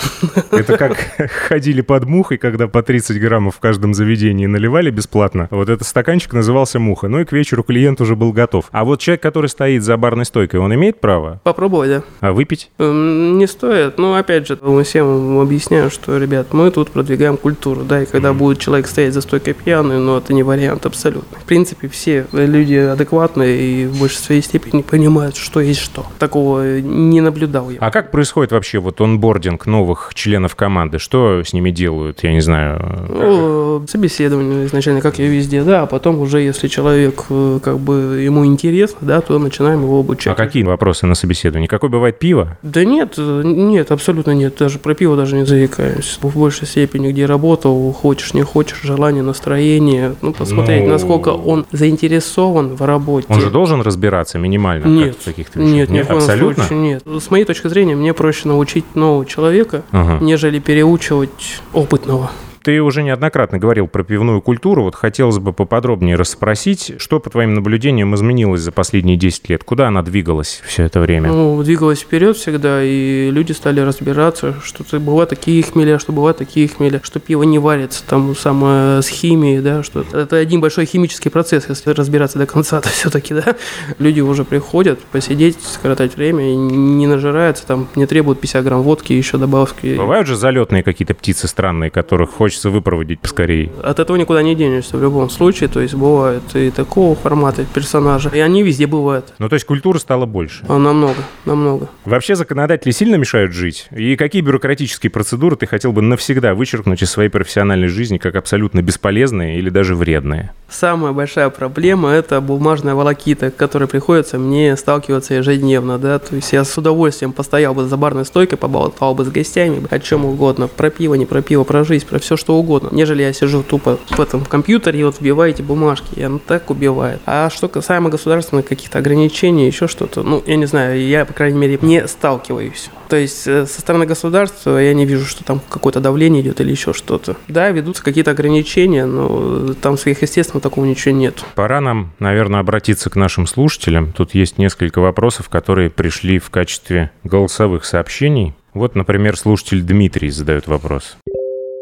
Это 0.50 0.76
как 0.76 0.96
ходили 1.48 1.82
под 1.82 2.04
мухой, 2.06 2.38
когда 2.38 2.66
по 2.66 2.82
30 2.82 3.20
граммов 3.20 3.59
в 3.60 3.62
каждом 3.62 3.92
заведении 3.92 4.46
наливали 4.46 4.88
бесплатно. 4.90 5.46
Вот 5.50 5.68
этот 5.68 5.86
стаканчик 5.86 6.32
назывался 6.32 6.78
«Муха». 6.78 7.08
Ну 7.08 7.20
и 7.20 7.26
к 7.26 7.32
вечеру 7.32 7.62
клиент 7.62 8.00
уже 8.00 8.16
был 8.16 8.32
готов. 8.32 8.70
А 8.72 8.86
вот 8.86 9.00
человек, 9.00 9.20
который 9.20 9.48
стоит 9.50 9.82
за 9.82 9.98
барной 9.98 10.24
стойкой, 10.24 10.60
он 10.60 10.74
имеет 10.74 10.98
право? 10.98 11.42
Попробовать, 11.44 11.90
да. 11.90 12.02
А 12.20 12.32
выпить? 12.32 12.70
Не 12.78 13.46
стоит. 13.46 13.98
Ну, 13.98 14.14
опять 14.14 14.46
же, 14.46 14.58
мы 14.62 14.82
всем 14.82 15.38
объясняем, 15.40 15.90
что, 15.90 16.16
ребят, 16.16 16.54
мы 16.54 16.70
тут 16.70 16.90
продвигаем 16.90 17.36
культуру, 17.36 17.82
да, 17.82 18.02
и 18.02 18.06
когда 18.06 18.30
mm-hmm. 18.30 18.34
будет 18.34 18.60
человек 18.60 18.86
стоять 18.86 19.12
за 19.12 19.20
стойкой 19.20 19.52
пьяный, 19.52 19.98
ну, 19.98 20.16
это 20.16 20.32
не 20.32 20.42
вариант 20.42 20.86
абсолютно. 20.86 21.38
В 21.38 21.44
принципе, 21.44 21.88
все 21.88 22.26
люди 22.32 22.76
адекватные 22.76 23.60
и 23.60 23.86
в 23.86 24.00
большей 24.00 24.20
своей 24.20 24.40
степени 24.40 24.80
понимают, 24.80 25.36
что 25.36 25.60
есть 25.60 25.80
что. 25.80 26.06
Такого 26.18 26.80
не 26.80 27.20
наблюдал 27.20 27.68
я. 27.68 27.76
А 27.80 27.90
как 27.90 28.10
происходит 28.10 28.52
вообще 28.52 28.78
вот 28.78 29.02
онбординг 29.02 29.66
новых 29.66 30.12
членов 30.14 30.56
команды? 30.56 30.98
Что 30.98 31.42
с 31.44 31.52
ними 31.52 31.70
делают? 31.70 32.22
Я 32.22 32.32
не 32.32 32.40
знаю. 32.40 33.06
Ну, 33.10 33.39
собеседование 33.88 34.66
изначально, 34.66 35.00
как 35.00 35.18
и 35.18 35.26
везде, 35.26 35.62
да, 35.62 35.82
а 35.82 35.87
потом 35.87 36.20
уже, 36.20 36.40
если 36.40 36.68
человек, 36.68 37.25
э, 37.30 37.60
как 37.62 37.78
бы, 37.78 38.21
ему 38.23 38.47
интересно, 38.47 38.99
да, 39.02 39.21
то 39.21 39.38
начинаем 39.38 39.82
его 39.82 40.00
обучать. 40.00 40.32
А 40.32 40.36
какие 40.36 40.62
вопросы 40.62 41.06
на 41.06 41.14
собеседовании? 41.14 41.67
Какое 41.67 41.91
бывает 41.91 42.19
пиво? 42.19 42.58
Да 42.62 42.84
нет, 42.84 43.14
э, 43.19 43.43
нет, 43.45 43.91
абсолютно 43.91 44.32
нет, 44.32 44.56
даже 44.58 44.78
про 44.78 44.95
пиво 44.95 45.17
даже 45.17 45.36
не 45.36 45.45
заикаюсь. 45.45 46.19
В 46.21 46.38
большей 46.38 46.67
степени, 46.67 47.10
где 47.12 47.26
работал, 47.26 47.93
хочешь, 47.93 48.34
не 48.34 48.43
хочешь, 48.43 48.82
желание, 48.82 49.23
настроение, 49.23 50.14
ну, 50.23 50.32
посмотреть, 50.32 50.84
ну... 50.84 50.91
насколько 50.91 51.30
он 51.30 51.67
заинтересован 51.73 52.75
в 52.75 52.82
работе. 52.82 53.26
Он 53.28 53.41
же 53.41 53.50
должен 53.50 53.82
разбираться 53.82 54.38
минимально 54.38 54.86
нет, 54.86 55.17
в 55.21 55.25
каких-то 55.25 55.58
вещах? 55.58 55.75
Нет, 55.75 55.91
нет, 55.91 56.10
абсолютно? 56.10 56.64
Случае, 56.64 56.78
нет. 56.78 57.02
С 57.06 57.30
моей 57.30 57.45
точки 57.45 57.69
зрения, 57.69 57.97
мне 57.97 58.14
проще 58.14 58.49
научить 58.49 58.84
нового 58.95 59.26
человека, 59.26 59.82
ага. 59.91 60.23
нежели 60.23 60.58
переучивать 60.58 61.60
опытного. 61.73 62.30
Ты 62.62 62.82
уже 62.82 63.02
неоднократно 63.02 63.58
говорил 63.58 63.88
про 63.88 64.04
пивную 64.04 64.42
культуру. 64.42 64.82
Вот 64.82 64.94
хотелось 64.94 65.38
бы 65.38 65.52
поподробнее 65.52 66.16
расспросить, 66.16 66.94
что, 66.99 67.18
по 67.18 67.30
твоим 67.30 67.54
наблюдениям, 67.54 68.14
изменилось 68.14 68.60
за 68.60 68.70
последние 68.70 69.16
10 69.16 69.49
лет? 69.49 69.64
Куда 69.64 69.88
она 69.88 70.02
двигалась 70.02 70.62
все 70.66 70.84
это 70.84 71.00
время? 71.00 71.30
Ну, 71.32 71.62
двигалась 71.62 72.00
вперед 72.00 72.36
всегда, 72.36 72.82
и 72.82 73.30
люди 73.30 73.52
стали 73.52 73.80
разбираться, 73.80 74.56
что 74.62 74.84
бывают 75.00 75.30
такие 75.30 75.62
хмеля, 75.62 75.99
что 75.99 76.12
бывают 76.12 76.36
такие 76.36 76.68
хмеля, 76.68 77.00
что 77.02 77.18
пиво 77.18 77.44
не 77.44 77.58
варится 77.58 78.04
там 78.06 78.36
самое 78.36 79.00
с 79.00 79.08
химией, 79.08 79.60
да, 79.60 79.82
что 79.82 80.04
это 80.12 80.36
один 80.36 80.60
большой 80.60 80.84
химический 80.84 81.30
процесс, 81.30 81.66
если 81.68 81.90
разбираться 81.90 82.38
до 82.38 82.46
конца, 82.46 82.80
то 82.82 82.88
все-таки, 82.90 83.32
да, 83.32 83.56
люди 83.99 84.20
уже 84.20 84.44
приходят 84.44 85.00
посидеть, 85.00 85.58
скоротать 85.62 86.16
время, 86.16 86.42
не 86.42 87.06
нажираются, 87.06 87.66
там 87.66 87.88
не 87.94 88.04
требуют 88.04 88.40
50 88.40 88.64
грамм 88.64 88.82
водки, 88.82 89.14
еще 89.14 89.38
добавки. 89.38 89.96
Бывают 89.96 90.28
же 90.28 90.36
залетные 90.36 90.82
какие-то 90.82 91.14
птицы 91.14 91.49
странные, 91.49 91.90
которых 91.90 92.30
хочется 92.30 92.50
хочется 92.50 92.71
выпроводить 92.71 93.21
поскорее. 93.21 93.71
От 93.80 94.00
этого 94.00 94.17
никуда 94.17 94.43
не 94.43 94.56
денешься 94.56 94.97
в 94.97 95.02
любом 95.02 95.30
случае. 95.30 95.69
То 95.69 95.80
есть 95.80 95.95
бывают 95.95 96.43
и 96.54 96.73
такого 96.73 97.15
формата 97.15 97.65
персонажа. 97.65 98.28
И 98.30 98.41
они 98.41 98.65
везде 98.65 98.89
бывают. 98.89 99.32
Ну, 99.39 99.49
то 99.49 99.54
есть 99.54 99.65
культура 99.65 99.99
стала 99.99 100.26
больше? 100.26 100.65
А, 100.69 100.76
намного, 100.78 101.23
намного. 101.45 101.89
Вообще 102.04 102.34
законодатели 102.34 102.91
сильно 102.91 103.15
мешают 103.15 103.52
жить? 103.52 103.86
И 103.93 104.17
какие 104.17 104.43
бюрократические 104.43 105.10
процедуры 105.10 105.54
ты 105.54 105.67
хотел 105.67 105.93
бы 105.93 106.02
навсегда 106.02 106.54
вычеркнуть 106.54 107.02
из 107.02 107.10
своей 107.10 107.28
профессиональной 107.28 107.86
жизни 107.86 108.19
как 108.19 108.34
абсолютно 108.34 108.82
бесполезные 108.82 109.56
или 109.56 109.71
даже 109.71 109.95
вредные? 109.95 110.50
Самая 110.69 111.13
большая 111.13 111.50
проблема– 111.50 112.10
это 112.10 112.41
бумажная 112.41 112.97
волокита, 112.97 113.52
к 113.52 113.56
которой 113.56 113.86
приходится 113.86 114.39
мне 114.39 114.76
сталкиваться 114.76 115.34
ежедневно. 115.34 115.99
Да? 115.99 116.19
То 116.19 116.34
есть 116.34 116.52
я 116.52 116.65
с 116.65 116.76
удовольствием 116.76 117.32
постоял 117.32 117.75
бы 117.75 117.84
за 117.84 117.97
барной 117.97 118.25
стойкой, 118.25 118.58
поболтал 118.58 119.15
бы 119.15 119.25
с 119.25 119.28
гостями, 119.28 119.86
о 119.89 120.00
чем 120.00 120.25
угодно. 120.25 120.67
Про 120.67 120.91
пиво, 120.91 121.15
не 121.15 121.26
про 121.26 121.43
пиво, 121.43 121.63
про 121.63 121.84
жизнь, 121.84 122.06
про 122.08 122.19
все, 122.19 122.36
что 122.40 122.56
угодно, 122.56 122.88
нежели 122.90 123.22
я 123.22 123.32
сижу 123.32 123.62
тупо 123.62 123.98
в 124.08 124.18
этом 124.18 124.44
компьютере 124.44 125.00
и 125.00 125.04
вот 125.04 125.20
вбиваю 125.20 125.52
эти 125.52 125.62
бумажки, 125.62 126.08
и 126.16 126.22
оно 126.22 126.38
так 126.38 126.70
убивает. 126.70 127.20
А 127.26 127.50
что 127.50 127.68
касаемо 127.68 128.10
государственных 128.10 128.66
каких-то 128.66 128.98
ограничений, 128.98 129.66
еще 129.66 129.86
что-то, 129.86 130.22
ну, 130.22 130.42
я 130.46 130.56
не 130.56 130.66
знаю, 130.66 131.06
я, 131.06 131.24
по 131.24 131.32
крайней 131.32 131.58
мере, 131.58 131.78
не 131.82 132.08
сталкиваюсь. 132.08 132.90
То 133.08 133.16
есть 133.16 133.46
э, 133.46 133.66
со 133.66 133.80
стороны 133.80 134.06
государства 134.06 134.78
я 134.78 134.94
не 134.94 135.04
вижу, 135.04 135.26
что 135.26 135.44
там 135.44 135.60
какое-то 135.68 136.00
давление 136.00 136.42
идет 136.42 136.60
или 136.60 136.70
еще 136.70 136.92
что-то. 136.92 137.36
Да, 137.48 137.70
ведутся 137.70 138.02
какие-то 138.02 138.30
ограничения, 138.30 139.04
но 139.04 139.74
там 139.74 139.98
сверхъестественного 139.98 140.62
такого 140.62 140.84
ничего 140.84 141.14
нет. 141.14 141.44
Пора 141.56 141.80
нам, 141.80 142.12
наверное, 142.20 142.60
обратиться 142.60 143.10
к 143.10 143.16
нашим 143.16 143.46
слушателям. 143.46 144.12
Тут 144.12 144.34
есть 144.34 144.58
несколько 144.58 145.00
вопросов, 145.00 145.48
которые 145.48 145.90
пришли 145.90 146.38
в 146.38 146.50
качестве 146.50 147.10
голосовых 147.24 147.84
сообщений. 147.84 148.54
Вот, 148.74 148.94
например, 148.94 149.36
слушатель 149.36 149.82
Дмитрий 149.82 150.30
задает 150.30 150.68
вопрос 150.68 151.16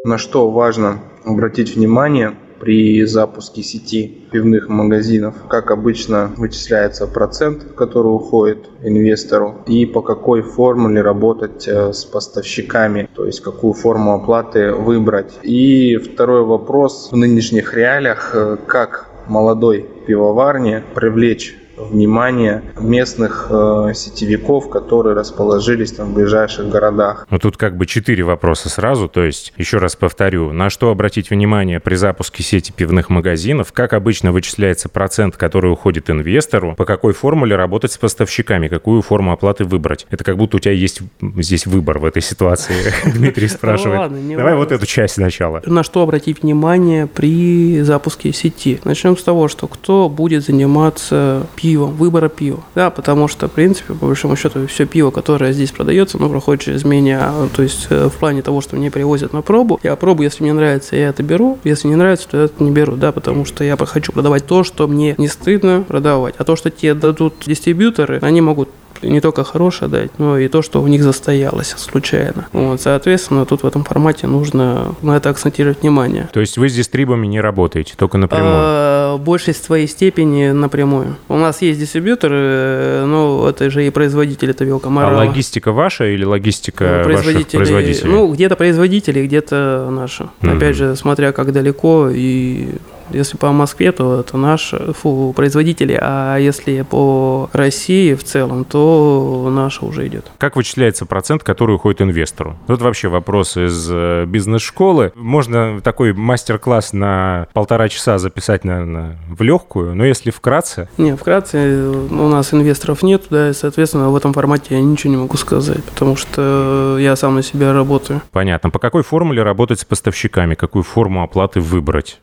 на 0.05 0.17
что 0.17 0.49
важно 0.49 0.99
обратить 1.25 1.75
внимание 1.75 2.33
при 2.59 3.03
запуске 3.05 3.63
сети 3.63 4.27
пивных 4.31 4.69
магазинов. 4.69 5.35
Как 5.49 5.71
обычно 5.71 6.31
вычисляется 6.37 7.07
процент, 7.07 7.63
который 7.75 8.07
уходит 8.07 8.69
инвестору 8.83 9.63
и 9.65 9.85
по 9.85 10.01
какой 10.01 10.41
формуле 10.41 11.01
работать 11.01 11.67
э, 11.67 11.93
с 11.93 12.03
поставщиками, 12.03 13.09
то 13.13 13.25
есть 13.25 13.41
какую 13.41 13.73
форму 13.73 14.13
оплаты 14.13 14.73
выбрать. 14.73 15.39
И 15.43 15.95
второй 15.97 16.43
вопрос 16.43 17.09
в 17.11 17.15
нынешних 17.15 17.73
реалиях, 17.73 18.31
э, 18.33 18.57
как 18.67 19.09
молодой 19.27 19.85
пивоварне 20.05 20.83
привлечь 20.95 21.55
внимание 21.79 22.63
местных 22.79 23.47
э, 23.49 23.91
сетевиков, 23.95 24.69
которые 24.69 25.15
расположились 25.15 25.93
там 25.93 26.11
в 26.11 26.13
ближайших 26.13 26.69
городах. 26.69 27.25
Ну 27.29 27.39
тут 27.39 27.57
как 27.57 27.77
бы 27.77 27.85
четыре 27.85 28.23
вопроса 28.23 28.69
сразу, 28.69 29.07
то 29.07 29.23
есть 29.23 29.53
еще 29.57 29.77
раз 29.77 29.95
повторю, 29.95 30.51
на 30.51 30.69
что 30.69 30.91
обратить 30.91 31.29
внимание 31.29 31.79
при 31.79 31.95
запуске 31.95 32.43
сети 32.43 32.71
пивных 32.71 33.09
магазинов, 33.09 33.71
как 33.71 33.93
обычно 33.93 34.31
вычисляется 34.31 34.89
процент, 34.89 35.37
который 35.37 35.71
уходит 35.71 36.09
инвестору, 36.09 36.75
по 36.75 36.85
какой 36.85 37.13
формуле 37.13 37.55
работать 37.55 37.91
с 37.91 37.97
поставщиками, 37.97 38.67
какую 38.67 39.01
форму 39.01 39.31
оплаты 39.31 39.63
выбрать. 39.63 40.05
Это 40.09 40.23
как 40.23 40.37
будто 40.37 40.57
у 40.57 40.59
тебя 40.59 40.73
есть 40.73 41.01
здесь 41.37 41.65
выбор 41.65 41.99
в 41.99 42.05
этой 42.05 42.21
ситуации, 42.21 42.75
Дмитрий 43.05 43.47
спрашивает. 43.47 44.11
Давай 44.35 44.55
вот 44.55 44.71
эту 44.71 44.85
часть 44.85 45.15
сначала. 45.15 45.61
На 45.65 45.83
что 45.83 46.01
обратить 46.01 46.43
внимание 46.43 47.07
при 47.07 47.81
запуске 47.81 48.33
сети? 48.33 48.79
Начнем 48.83 49.17
с 49.17 49.23
того, 49.23 49.47
что 49.47 49.67
кто 49.67 50.09
будет 50.09 50.43
заниматься 50.43 51.47
пивом, 51.55 51.68
выбора 51.77 52.29
пива. 52.29 52.63
Да, 52.75 52.89
потому 52.89 53.27
что, 53.27 53.47
в 53.47 53.51
принципе, 53.51 53.93
по 53.93 54.07
большому 54.07 54.35
счету, 54.35 54.67
все 54.67 54.85
пиво, 54.85 55.11
которое 55.11 55.53
здесь 55.53 55.71
продается, 55.71 56.17
оно 56.17 56.29
проходит 56.29 56.63
через 56.63 56.83
меня. 56.83 57.31
То 57.55 57.63
есть 57.63 57.87
э, 57.89 58.07
в 58.07 58.13
плане 58.13 58.41
того, 58.41 58.61
что 58.61 58.75
мне 58.75 58.91
привозят 58.91 59.33
на 59.33 59.41
пробу, 59.41 59.79
я 59.83 59.95
пробую, 59.95 60.25
если 60.25 60.43
мне 60.43 60.53
нравится, 60.53 60.95
я 60.95 61.09
это 61.09 61.23
беру. 61.23 61.59
Если 61.63 61.87
не 61.87 61.95
нравится, 61.95 62.27
то 62.29 62.37
я 62.37 62.43
это 62.45 62.63
не 62.63 62.71
беру, 62.71 62.95
да, 62.95 63.11
потому 63.11 63.45
что 63.45 63.63
я 63.63 63.77
хочу 63.77 64.11
продавать 64.11 64.45
то, 64.45 64.63
что 64.63 64.87
мне 64.87 65.15
не 65.17 65.27
стыдно 65.27 65.83
продавать. 65.87 66.35
А 66.37 66.43
то, 66.43 66.55
что 66.55 66.69
тебе 66.69 66.93
дадут 66.93 67.35
дистрибьюторы, 67.45 68.19
они 68.21 68.41
могут 68.41 68.69
не 69.01 69.21
только 69.21 69.43
хорошее 69.43 69.89
дать, 69.89 70.11
но 70.17 70.37
и 70.37 70.47
то, 70.47 70.61
что 70.61 70.81
у 70.81 70.87
них 70.87 71.03
застоялось 71.03 71.73
случайно. 71.77 72.47
Вот, 72.51 72.81
соответственно, 72.81 73.45
тут 73.45 73.63
в 73.63 73.67
этом 73.67 73.83
формате 73.83 74.27
нужно 74.27 74.95
на 75.01 75.17
это 75.17 75.29
акцентировать 75.29 75.81
внимание. 75.81 76.29
То 76.33 76.39
есть 76.39 76.57
вы 76.57 76.69
с 76.69 76.73
дистрибами 76.73 77.27
не 77.27 77.39
работаете, 77.39 77.93
только 77.95 78.17
напрямую? 78.17 78.53
А, 78.53 79.15
в 79.15 79.21
большей 79.21 79.53
своей 79.53 79.87
степени 79.87 80.49
напрямую. 80.51 81.15
У 81.27 81.37
нас 81.37 81.58
есть 81.61 81.79
дистрибьюторы, 81.79 83.05
но 83.05 83.47
это 83.49 83.69
же 83.69 83.85
и 83.85 83.89
производитель, 83.89 84.51
это 84.51 84.65
Велкомарова. 84.65 85.21
А 85.21 85.25
логистика 85.27 85.71
ваша 85.71 86.05
или 86.05 86.23
логистика 86.23 87.03
ну, 87.05 87.13
ваших 87.13 87.47
производителей? 87.47 88.11
Ну, 88.11 88.33
где-то 88.33 88.55
производители, 88.55 89.25
где-то 89.25 89.89
наша. 89.91 90.29
Mm-hmm. 90.41 90.57
Опять 90.57 90.75
же, 90.75 90.95
смотря 90.95 91.31
как 91.31 91.51
далеко 91.51 92.09
и 92.11 92.69
если 93.11 93.37
по 93.37 93.51
Москве, 93.51 93.91
то 93.91 94.19
это 94.19 94.37
наши 94.37 94.93
фу, 94.93 95.33
производители, 95.35 95.97
а 95.99 96.37
если 96.37 96.81
по 96.81 97.49
России 97.53 98.13
в 98.13 98.23
целом, 98.23 98.65
то 98.65 99.49
наша 99.51 99.85
уже 99.85 100.07
идет. 100.07 100.31
Как 100.37 100.55
вычисляется 100.55 101.05
процент, 101.05 101.43
который 101.43 101.75
уходит 101.75 102.01
инвестору? 102.01 102.57
Тут 102.67 102.81
вообще 102.81 103.07
вопрос 103.07 103.57
из 103.57 103.89
э, 103.91 104.25
бизнес-школы. 104.25 105.11
Можно 105.15 105.81
такой 105.81 106.13
мастер-класс 106.13 106.93
на 106.93 107.47
полтора 107.53 107.89
часа 107.89 108.17
записать, 108.17 108.63
наверное, 108.63 109.17
в 109.27 109.41
легкую, 109.41 109.95
но 109.95 110.05
если 110.05 110.31
вкратце... 110.31 110.89
Не, 110.97 111.15
вкратце 111.15 111.87
у 111.87 112.27
нас 112.27 112.53
инвесторов 112.53 113.03
нет, 113.03 113.23
да, 113.29 113.49
и, 113.49 113.53
соответственно, 113.53 114.09
в 114.09 114.15
этом 114.15 114.33
формате 114.33 114.75
я 114.75 114.81
ничего 114.81 115.11
не 115.11 115.17
могу 115.17 115.37
сказать, 115.37 115.83
потому 115.83 116.15
что 116.15 116.97
я 116.99 117.15
сам 117.15 117.35
на 117.35 117.43
себя 117.43 117.73
работаю. 117.73 118.21
Понятно. 118.31 118.69
По 118.69 118.79
какой 118.79 119.03
формуле 119.03 119.43
работать 119.43 119.79
с 119.79 119.85
поставщиками? 119.85 120.55
Какую 120.55 120.83
форму 120.83 121.23
оплаты 121.23 121.59
выбрать? 121.59 122.19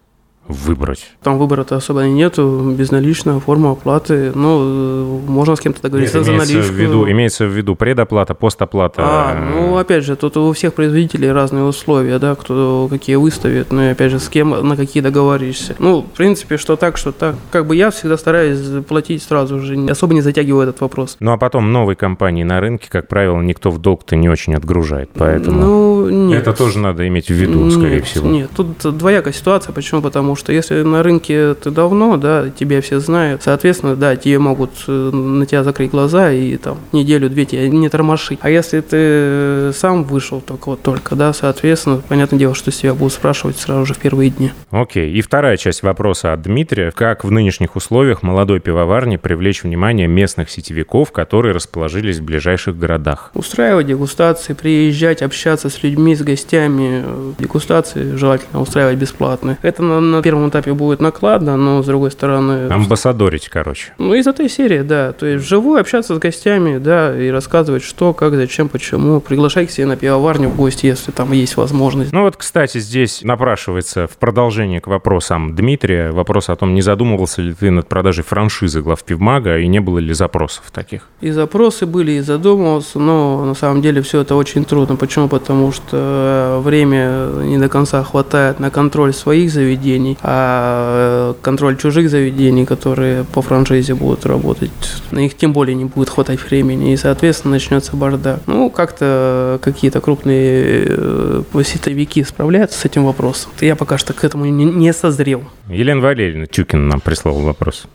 Выбрать? 0.49 1.11
Там 1.23 1.39
выбора-то 1.39 1.77
особо 1.77 2.05
нету, 2.05 2.75
безналичная 2.77 3.39
форма 3.41 3.73
оплаты. 3.73 4.33
Ну, 4.35 5.21
можно 5.27 5.57
с 5.57 5.61
кем-то 5.61 5.83
договориться 5.83 6.19
Нет, 6.19 6.27
за 6.27 6.33
наличку. 6.33 6.73
В 6.73 6.77
виду, 6.77 7.11
имеется 7.11 7.47
в 7.47 7.51
виду 7.51 7.75
предоплата, 7.75 8.35
постоплата. 8.35 9.03
А, 9.05 9.35
ну, 9.35 9.77
опять 9.77 10.05
же, 10.05 10.17
тут 10.17 10.37
у 10.37 10.53
всех 10.53 10.75
производителей 10.75 11.33
разные 11.33 11.65
условия, 11.65 12.19
да, 12.19 12.35
кто 12.35 12.87
какие 12.91 13.17
выставит, 13.17 13.73
ну 13.73 13.83
и 13.83 13.87
опять 13.87 14.11
же, 14.11 14.19
с 14.19 14.29
кем, 14.29 14.51
на 14.51 14.77
какие 14.77 15.03
договоришься. 15.03 15.77
Ну, 15.79 16.03
в 16.03 16.17
принципе, 16.17 16.57
что 16.57 16.77
так, 16.77 16.97
что 16.97 17.13
так. 17.13 17.37
Как 17.51 17.67
бы 17.67 17.77
я 17.77 17.91
всегда 17.91 18.17
стараюсь 18.17 18.85
платить 18.87 19.23
сразу 19.23 19.61
же, 19.61 19.77
особо 19.91 20.15
не 20.15 20.21
затягиваю 20.21 20.69
этот 20.69 20.81
вопрос. 20.81 21.17
Ну, 21.21 21.33
а 21.33 21.37
потом 21.37 21.73
новой 21.73 21.97
компании 21.97 22.45
на 22.45 22.61
рынке, 22.61 22.89
как 22.91 23.09
правило, 23.09 23.41
никто 23.41 23.71
в 23.71 23.79
долг-то 23.79 24.17
не 24.17 24.29
очень 24.29 24.55
отгружает, 24.55 25.11
поэтому... 25.15 25.61
Ну, 25.61 26.09
нет. 26.11 26.43
Это 26.43 26.53
тоже 26.53 26.79
надо 26.79 27.07
иметь 27.09 27.29
в 27.29 27.35
виду, 27.35 27.71
скорее 27.71 27.97
нет, 27.97 28.05
всего. 28.05 28.29
Нет, 28.29 28.51
тут 28.57 28.97
двоякая 28.97 29.33
ситуация. 29.33 29.73
Почему? 29.73 30.03
Потому 30.03 30.36
что 30.37 30.53
если 30.53 30.83
на 30.83 31.03
рынке 31.03 31.55
ты 31.55 31.71
давно, 31.71 32.17
да, 32.17 32.51
тебя 32.51 32.81
все 32.81 33.01
знают, 33.01 33.43
соответственно, 33.43 33.97
да, 33.97 34.17
тебе 34.17 34.39
могут 34.39 34.71
э, 34.87 35.11
на 35.11 35.47
тебя 35.47 35.65
закрыть 35.65 35.91
глаза 35.91 36.33
и 36.33 36.57
там 36.57 36.79
неделю-две 36.93 37.45
тебя 37.45 37.69
не 37.69 37.89
тормошить. 37.89 38.39
А 38.43 38.51
если 38.51 38.81
ты 38.81 39.73
сам 39.73 40.05
вышел 40.05 40.41
только 40.41 40.71
вот 40.71 40.83
только, 40.83 41.17
да, 41.17 41.33
соответственно, 41.33 42.03
понятное 42.09 42.39
дело, 42.39 42.55
что 42.55 42.71
с 42.71 42.77
тебя 42.77 42.95
будут 42.95 43.13
спрашивать 43.13 43.59
сразу 43.59 43.87
же 43.87 43.95
в 43.95 43.99
первые 43.99 44.31
дни. 44.31 44.53
Окей. 44.71 45.13
И 45.13 45.21
вторая 45.21 45.57
часть 45.57 45.83
вопроса 45.83 46.33
от 46.33 46.43
Дмитрия. 46.43 46.91
Как 46.91 47.25
в 47.25 47.31
нынешних 47.31 47.77
условиях 47.77 48.23
молодой 48.23 48.61
пивоварни 48.61 49.17
привлечь 49.17 49.63
внимание 49.63 50.07
местных 50.07 50.51
сетевиков, 50.51 51.13
которые 51.13 51.55
расположились 51.55 52.19
в 52.19 52.25
ближайших 52.25 52.79
городах? 52.79 53.31
Устраивать 53.35 53.87
дегустации, 53.87 54.53
приезжать, 54.53 55.23
общаться 55.23 55.71
с 55.71 55.83
людьми, 55.83 56.15
с 56.15 56.23
гостями. 56.23 57.05
Дегустации 57.39 58.17
желательно 58.17 58.61
устраивать 58.61 58.99
бесплатно. 58.99 59.59
Это 59.63 59.83
на, 59.83 60.01
на 60.01 60.21
первом 60.27 60.49
этапе 60.49 60.73
будет 60.73 60.99
накладно, 60.99 61.57
но 61.57 61.85
с 61.85 61.87
другой 61.87 62.11
стороны... 62.11 62.69
Амбассадорить, 62.69 63.49
короче. 63.49 63.93
Ну, 63.97 64.13
из 64.13 64.27
этой 64.27 64.49
серии, 64.49 64.81
да. 64.83 65.13
То 65.13 65.25
есть 65.25 65.45
вживую 65.45 65.81
общаться 65.81 66.17
с 66.17 66.19
гостями, 66.19 66.79
да, 66.79 67.17
и 67.17 67.29
рассказывать, 67.29 67.85
что, 67.85 68.13
как, 68.13 68.35
зачем, 68.35 68.69
почему. 68.69 69.21
Приглашать 69.21 69.69
к 69.69 69.71
себе 69.71 69.87
на 69.87 69.97
пивоварню 69.97 70.49
в 70.49 70.57
гости, 70.57 70.87
если 70.87 71.13
там 71.13 71.31
есть 71.31 71.57
возможность. 71.57 72.13
Ну 72.13 72.23
вот, 72.23 72.37
кстати, 72.37 72.79
здесь 72.79 73.21
напрашивается 73.23 74.09
в 74.09 74.17
продолжение 74.17 74.81
к 74.81 74.89
вопросам 74.89 75.55
Дмитрия 75.55 76.11
вопрос 76.11 76.49
о 76.49 76.57
том, 76.57 76.75
не 76.75 76.83
задумывался 76.83 77.41
ли 77.41 77.55
ты 77.55 77.71
над 77.71 77.87
продажей 77.87 78.25
франшизы 78.25 78.83
глав 78.83 79.05
пивмага 79.05 79.59
и 79.59 79.69
не 79.69 79.79
было 79.79 80.01
ли 80.01 80.13
запросов 80.13 80.65
таких? 80.73 81.03
И 81.21 81.31
запросы 81.31 81.87
были, 81.87 82.13
и 82.13 82.21
задумывался, 82.21 82.99
но 82.99 83.45
на 83.45 83.55
самом 83.55 83.81
деле 83.81 84.03
все 84.03 84.23
это 84.23 84.35
очень 84.35 84.65
трудно. 84.65 84.97
Почему? 84.97 85.29
Потому 85.29 85.71
что 85.71 86.61
время 86.65 87.29
не 87.45 87.59
до 87.59 87.69
конца 87.69 88.03
хватает 88.03 88.59
на 88.59 88.71
контроль 88.71 89.13
своих 89.13 89.53
заведений, 89.53 90.16
а 90.23 91.35
контроль 91.43 91.77
чужих 91.77 92.11
заведений, 92.11 92.65
которые 92.65 93.25
по 93.25 93.43
франшизе 93.43 93.95
будут 93.95 94.27
работать, 94.27 94.71
на 95.11 95.19
них 95.19 95.37
тем 95.37 95.53
более 95.53 95.75
не 95.75 95.85
будет 95.85 96.09
хватать 96.09 96.41
времени, 96.43 96.93
и, 96.93 96.97
соответственно, 96.97 97.55
начнется 97.55 97.97
бардак. 97.97 98.41
Ну, 98.47 98.71
как-то 98.71 99.59
какие-то 99.63 100.01
крупные 100.01 100.85
э, 100.89 101.43
сетовики 101.65 102.25
справляются 102.25 102.79
с 102.79 102.85
этим 102.85 103.05
вопросом. 103.05 103.51
Я 103.61 103.77
пока 103.77 103.99
что 103.99 104.13
к 104.13 104.25
этому 104.25 104.47
не 104.47 104.93
созрел. 104.93 105.45
Елена 105.69 106.01
Валерьевна 106.01 106.47
Тюкина 106.47 106.83
нам 106.83 107.01
прислала 107.01 107.41
вопрос. 107.41 107.87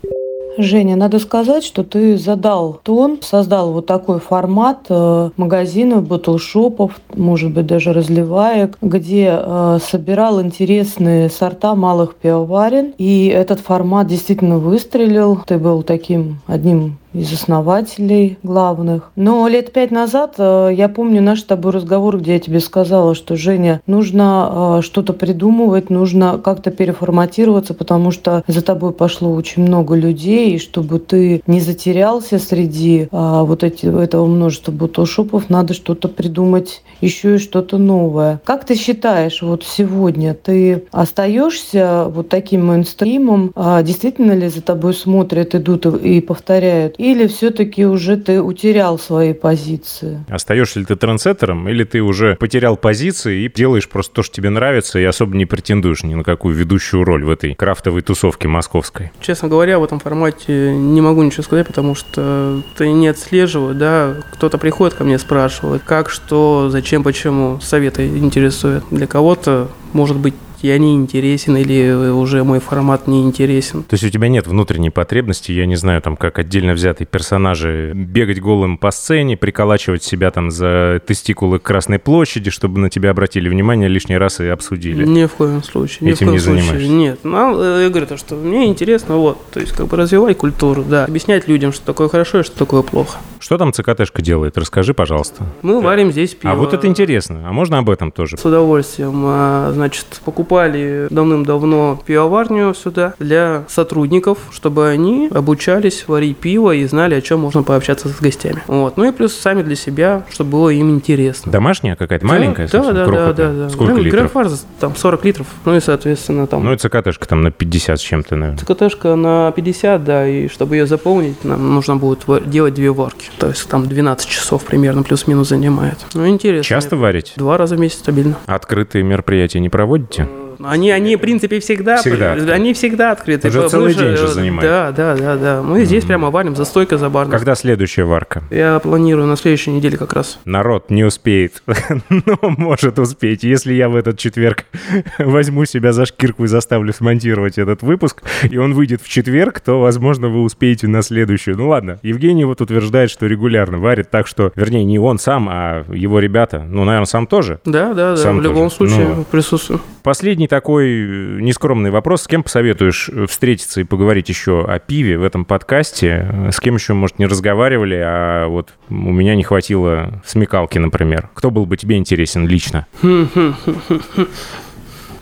Женя, 0.58 0.96
надо 0.96 1.20
сказать, 1.20 1.64
что 1.64 1.84
ты 1.84 2.18
задал 2.18 2.80
тон, 2.84 3.20
создал 3.22 3.72
вот 3.72 3.86
такой 3.86 4.20
формат 4.20 4.86
э, 4.90 5.30
магазинов, 5.38 6.08
батлшопов, 6.08 7.00
может 7.14 7.52
быть, 7.52 7.66
даже 7.66 7.94
разливаек, 7.94 8.78
где 8.82 9.40
э, 9.42 9.80
собирал 9.84 10.42
интересные 10.42 11.30
сорта 11.30 11.76
малых 11.76 12.16
пивоварен. 12.16 12.94
И 12.98 13.28
этот 13.28 13.60
формат 13.60 14.08
действительно 14.08 14.58
выстрелил. 14.58 15.40
Ты 15.46 15.58
был 15.58 15.84
таким 15.84 16.40
одним 16.48 16.98
из 17.14 17.32
основателей 17.34 18.38
главных. 18.44 19.12
Но 19.16 19.48
лет 19.48 19.74
пять 19.74 19.92
назад 19.92 20.36
э, 20.38 20.70
я 20.74 20.88
помню 20.90 21.22
наш 21.22 21.42
с 21.42 21.44
тобой 21.44 21.72
разговор, 21.72 22.20
где 22.20 22.34
я 22.34 22.40
тебе 22.40 22.60
сказала, 22.60 23.16
что 23.16 23.36
Женя, 23.36 23.82
нужно 23.86 24.80
э, 24.80 24.82
что-то 24.82 25.14
придумывать, 25.14 25.90
нужно 25.90 26.38
как-то 26.38 26.72
переформатироваться, 26.72 27.74
потому 27.74 28.12
что 28.12 28.44
за 28.48 28.62
тобой 28.62 28.94
пошло 28.94 29.34
очень 29.34 29.64
много 29.64 29.96
людей, 29.96 30.56
и 30.56 30.60
чтобы 30.60 31.00
ты 31.00 31.42
не 31.48 31.60
затерялся 31.60 32.40
среди 32.40 33.08
а, 33.12 33.44
вот 33.44 33.64
эти, 33.64 33.86
этого 33.86 34.26
множества 34.26 34.72
бутылшопов, 34.72 35.50
надо 35.50 35.74
что-то 35.74 36.08
придумать 36.08 36.84
еще 37.02 37.36
и 37.36 37.40
что-то 37.40 37.78
новое. 37.78 38.42
Как 38.46 38.66
ты 38.66 38.76
считаешь, 38.76 39.42
вот 39.42 39.64
сегодня 39.64 40.34
ты 40.34 40.86
остаешься 40.92 42.06
вот 42.08 42.30
таким 42.30 42.68
мейнстримом? 42.68 43.54
Действительно 43.84 44.34
ли 44.34 44.48
за 44.48 44.62
тобой 44.62 44.94
смотрят, 44.94 45.56
идут 45.56 45.86
и 45.86 46.22
повторяют? 46.22 46.96
Или 47.02 47.26
все-таки 47.26 47.84
уже 47.84 48.16
ты 48.16 48.44
утерял 48.44 49.00
свои 49.00 49.34
позиции? 49.34 50.24
Остаешься 50.30 50.80
ли 50.80 50.86
ты 50.86 50.96
трендсеттером, 50.96 51.68
или 51.68 51.84
ты 51.84 52.00
уже 52.02 52.36
потерял 52.36 52.78
позиции 52.78 53.44
и 53.44 53.52
делаешь 53.52 53.90
просто 53.90 54.14
то, 54.14 54.22
что 54.22 54.36
тебе 54.36 54.52
нравится, 54.52 55.00
и 55.00 55.04
особо 55.04 55.36
не 55.36 55.48
претендуешь 55.48 56.04
ни 56.04 56.14
на 56.14 56.24
какую 56.24 56.54
ведущую 56.54 57.04
роль 57.04 57.24
в 57.24 57.32
этой 57.32 57.56
крафтовой 57.56 58.04
тусовке 58.04 58.48
московской? 58.48 59.12
Честно 59.20 59.50
говоря, 59.50 59.80
в 59.80 59.84
этом 59.84 59.98
формате 59.98 60.76
не 60.76 61.02
могу 61.02 61.24
ничего 61.24 61.42
сказать, 61.42 61.66
потому 61.66 61.96
что 61.96 62.62
ты 62.78 62.92
не 62.92 63.08
отслеживаю, 63.08 63.74
да, 63.74 64.18
кто-то 64.34 64.60
приходит 64.60 64.94
ко 64.94 65.04
мне, 65.04 65.18
спрашивает, 65.18 65.82
как, 65.82 66.08
что, 66.08 66.70
зачем, 66.70 67.02
почему, 67.02 67.60
советы 67.62 68.06
интересуют. 68.10 68.84
Для 68.92 69.08
кого-то 69.08 69.70
может 69.94 70.18
быть 70.18 70.36
я 70.64 70.78
не 70.78 70.96
интересен 70.96 71.58
или 71.58 72.10
уже 72.12 72.44
мой 72.44 72.60
формат 72.60 73.08
не 73.08 73.22
интересен. 73.24 73.84
То 73.84 73.94
есть 73.94 74.04
у 74.04 74.10
тебя 74.10 74.28
нет 74.28 74.48
внутренней 74.48 74.90
потребности, 74.90 75.52
я 75.52 75.66
не 75.66 75.76
знаю, 75.76 76.02
там, 76.02 76.16
как 76.18 76.40
отдельно 76.40 76.74
взятые 76.74 77.08
персонажи, 77.08 77.92
бегать 77.94 78.40
голым 78.40 78.78
по 78.78 78.92
сцене, 78.92 79.38
приколачивать 79.38 80.04
себя 80.04 80.32
там 80.32 80.52
за 80.52 81.02
тестикулы 81.06 81.60
Красной 81.60 82.00
площади, 82.00 82.50
чтобы 82.50 82.80
на 82.80 82.90
тебя 82.90 83.12
обратили 83.12 83.50
внимание 83.50 83.90
лишний 83.90 84.18
раз 84.18 84.40
и 84.40 84.48
обсудили. 84.48 85.06
Ни 85.06 85.26
в 85.26 85.32
коем 85.34 85.64
случае. 85.64 86.08
Ни 86.08 86.14
Этим 86.14 86.28
в 86.28 86.30
коем 86.30 86.34
не 86.34 86.40
случае. 86.40 86.64
занимаешься? 86.64 86.92
Нет. 86.94 87.20
Ну, 87.24 87.62
э, 87.62 87.84
я 87.84 87.90
говорю, 87.90 88.08
то, 88.08 88.18
что 88.18 88.36
мне 88.36 88.68
интересно, 88.68 89.18
вот, 89.18 89.38
то 89.52 89.60
есть 89.60 89.74
как 89.74 89.88
бы 89.88 89.98
развивать 89.98 90.38
культуру, 90.38 90.84
да, 90.84 91.06
объяснять 91.06 91.48
людям, 91.48 91.72
что 91.74 91.86
такое 91.86 92.10
хорошо 92.10 92.40
и 92.40 92.44
что 92.44 92.58
такое 92.58 92.82
плохо. 92.82 93.18
Что 93.42 93.58
там 93.58 93.74
ЦКТшка 93.74 94.22
делает? 94.22 94.56
Расскажи, 94.56 94.94
пожалуйста. 94.94 95.44
Мы 95.64 95.82
варим 95.82 96.12
здесь 96.12 96.36
пиво. 96.36 96.54
А 96.54 96.56
вот 96.56 96.74
это 96.76 96.86
интересно. 96.86 97.42
А 97.50 97.52
можно 97.52 97.80
об 97.80 97.90
этом 97.90 98.12
тоже? 98.12 98.38
С 98.38 98.46
удовольствием. 98.46 99.24
А, 99.26 99.72
Значит, 99.74 100.06
покупали 100.24 101.08
давным-давно 101.10 102.00
пивоварню 102.06 102.74
сюда 102.76 103.16
для 103.18 103.64
сотрудников, 103.68 104.38
чтобы 104.52 104.88
они 104.90 105.28
обучались 105.34 106.08
варить 106.08 106.38
пиво 106.38 106.72
и 106.76 106.86
знали, 106.86 107.16
о 107.16 107.22
чем 107.22 107.40
можно 107.40 107.64
пообщаться 107.64 108.10
с 108.10 108.20
гостями. 108.22 108.62
Вот. 108.68 108.96
Ну 108.98 109.06
и 109.10 109.12
плюс 109.12 109.34
сами 109.34 109.64
для 109.64 109.76
себя, 109.76 110.24
чтобы 110.30 110.52
было 110.52 110.70
им 110.70 110.92
интересно. 110.92 111.52
Домашняя 111.52 111.96
какая-то? 111.96 112.26
Маленькая? 112.28 112.68
Да, 112.68 112.84
да, 112.84 112.92
да, 112.94 113.06
крохотная? 113.06 113.34
да, 113.34 113.54
да. 113.64 113.70
Сколько 113.70 113.94
Ну, 113.94 113.98
литров? 114.04 114.22
Грейпфарз 114.22 114.66
там 114.80 114.96
40 114.96 115.26
литров. 115.26 115.48
Ну 115.66 115.76
и, 115.76 115.80
соответственно, 115.80 116.46
там 116.46 116.64
Ну 116.64 116.74
и 116.74 116.78
ЦКТшка 116.78 117.28
там 117.28 117.42
на 117.42 117.50
50 117.50 118.00
с 118.00 118.04
чем-то, 118.04 118.36
наверное. 118.36 118.60
ЦКТшка 118.64 119.16
на 119.16 119.52
50, 119.52 120.04
да, 120.04 120.28
и 120.28 120.48
чтобы 120.48 120.76
ее 120.76 120.86
заполнить, 120.86 121.44
нам 121.44 121.74
нужно 121.74 121.96
будет 121.98 122.20
делать 122.48 122.76
две 122.76 122.92
варки. 122.92 123.31
То 123.40 123.48
есть 123.48 123.68
там 123.70 123.88
12 123.88 124.28
часов 124.28 124.66
примерно 124.66 125.04
плюс-минус 125.04 125.50
занимает. 125.50 125.98
Ну, 126.14 126.28
интересно. 126.28 126.64
Часто 126.64 126.96
варите? 126.96 127.34
Два 127.36 127.58
раза 127.58 127.76
в 127.76 127.80
месяц 127.80 128.00
стабильно. 128.00 128.38
Открытые 128.46 129.04
мероприятия 129.04 129.60
не 129.60 129.70
проводите? 129.70 130.28
Они, 130.66 130.92
они, 130.92 131.16
в 131.16 131.20
принципе, 131.20 131.60
всегда, 131.60 131.98
Всегда 131.98 132.34
открыты. 132.34 132.52
они 132.52 132.74
всегда 132.74 133.12
открыты. 133.12 133.48
Уже 133.48 133.62
Мы 133.62 133.70
целый 133.70 133.94
же- 133.94 134.00
день 134.00 134.18
же 134.18 134.28
занимает. 134.28 134.62
Да, 134.70 134.92
да, 134.92 135.16
да, 135.16 135.36
да. 135.38 135.62
Мы 135.62 135.86
здесь 135.86 136.04
прямо 136.06 136.30
варим 136.32 136.56
за 136.56 136.66
стойкой, 136.66 136.98
за 136.98 137.10
барной. 137.10 137.32
Когда 137.38 137.56
следующая 137.56 138.04
варка? 138.04 138.44
Я 138.52 138.80
планирую 138.80 139.28
на 139.28 139.36
следующей 139.38 139.72
неделе 139.72 139.98
как 139.98 140.14
раз. 140.14 140.40
Народ 140.46 140.90
не 140.90 141.04
успеет, 141.04 141.64
но 142.10 142.38
может 142.42 143.00
успеть. 143.00 143.44
Если 143.44 143.74
я 143.74 143.90
в 143.90 143.96
этот 143.96 144.18
четверг 144.18 144.66
возьму 145.20 145.66
себя 145.66 145.94
за 145.94 146.06
шкирку 146.06 146.46
и 146.46 146.48
заставлю 146.48 146.94
смонтировать 146.94 147.58
этот 147.58 147.82
выпуск, 147.82 148.24
и 148.50 148.58
он 148.58 148.74
выйдет 148.74 149.02
в 149.02 149.10
четверг, 149.10 149.60
то, 149.60 149.80
возможно, 149.82 150.30
вы 150.30 150.42
успеете 150.44 150.88
на 150.88 151.02
следующую. 151.02 151.58
Ну 151.58 151.70
ладно, 151.70 152.00
Евгений 152.04 152.46
вот 152.46 152.62
утверждает, 152.62 153.10
что 153.10 153.26
регулярно 153.28 153.80
варит, 153.80 154.10
так 154.10 154.28
что, 154.28 154.52
вернее, 154.56 154.84
не 154.84 155.00
он 155.00 155.20
сам, 155.20 155.48
а 155.50 155.84
его 155.92 156.20
ребята. 156.20 156.64
Ну, 156.68 156.84
наверное, 156.84 157.06
сам 157.06 157.28
тоже. 157.28 157.60
Да, 157.66 157.94
да, 157.94 158.12
да. 158.12 158.18
Сам 158.18 158.38
в 158.40 158.42
любом 158.42 158.70
тоже. 158.70 158.76
случае 158.76 159.08
Ну. 159.16 159.24
присутствую. 159.24 159.82
Последний 160.04 160.48
такой 160.52 160.90
э, 160.90 161.40
нескромный 161.40 161.92
вопрос. 161.92 162.24
С 162.24 162.28
кем 162.28 162.44
посоветуешь 162.44 163.10
э, 163.10 163.26
встретиться 163.26 163.80
и 163.80 163.86
поговорить 163.86 164.28
еще 164.28 164.66
о 164.66 164.80
пиве 164.80 165.18
в 165.18 165.24
этом 165.24 165.46
подкасте? 165.46 166.28
Э, 166.30 166.52
С 166.52 166.60
кем 166.60 166.76
еще, 166.76 166.94
может, 166.94 167.20
не 167.20 167.26
разговаривали, 167.26 167.96
а 167.96 168.48
вот 168.48 168.74
у 168.90 168.94
меня 168.94 169.36
не 169.36 169.44
хватило 169.44 170.22
смекалки, 170.26 170.78
например. 170.78 171.30
Кто 171.36 171.52
был 171.52 171.66
бы 171.66 171.78
тебе 171.78 171.96
интересен 171.96 172.48
лично? 172.48 172.86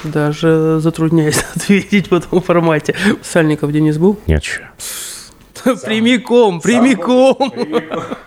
Даже 0.04 0.80
затрудняюсь 0.80 1.46
ответить 1.56 2.10
в 2.10 2.15
этом 2.15 2.42
формате. 2.42 2.96
Сальников 3.22 3.72
Денис 3.72 4.00
был? 4.00 4.20
Нет 4.26 4.44
еще. 4.44 4.63
Прямиком, 5.86 6.62
прямиком. 6.62 7.54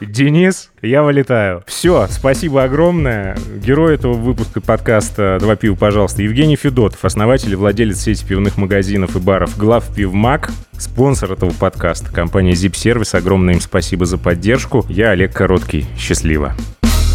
Денис, 0.01 0.71
я 0.83 1.03
вылетаю. 1.03 1.63
Все, 1.67 2.07
спасибо 2.11 2.65
огромное. 2.65 3.37
Герой 3.57 3.95
этого 3.95 4.15
выпуска 4.15 4.61
подкаста 4.61 5.39
«Два 5.41 5.57
пива, 5.57 5.75
пожалуйста» 5.75 6.23
Евгений 6.23 6.57
Федотов, 6.57 7.05
основатель 7.05 7.53
и 7.53 7.57
владелец 7.57 8.01
сети 8.01 8.25
пивных 8.25 8.57
магазинов 8.57 9.17
и 9.17 9.19
баров 9.19 9.57
«Глав 9.57 9.95
Пивмаг», 9.95 10.51
спонсор 10.73 11.33
этого 11.33 11.51
подкаста, 11.51 12.13
компания 12.13 12.53
Zip 12.53 12.73
Service. 12.73 13.17
Огромное 13.17 13.55
им 13.55 13.61
спасибо 13.61 14.05
за 14.05 14.19
поддержку. 14.19 14.85
Я 14.89 15.11
Олег 15.11 15.33
Короткий. 15.33 15.87
Счастливо. 15.97 16.55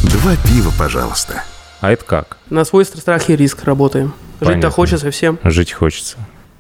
Два 0.04 0.36
пива, 0.48 0.72
пожалуйста. 0.78 1.44
А 1.82 1.92
это 1.92 2.04
как? 2.04 2.38
На 2.50 2.66
свой 2.66 2.86
страх 2.86 3.30
и 3.30 3.36
риск 3.36 3.64
работаем. 3.66 4.14
Жить-то 4.42 4.70
хочется 4.70 5.12
всем. 5.12 5.38
Жить 5.44 5.74
хочется. 5.74 6.18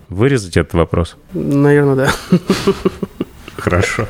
Вырезать 0.09 0.57
этот 0.57 0.73
вопрос? 0.73 1.17
Наверное, 1.33 1.95
да. 1.95 2.11
Хорошо. 3.57 4.07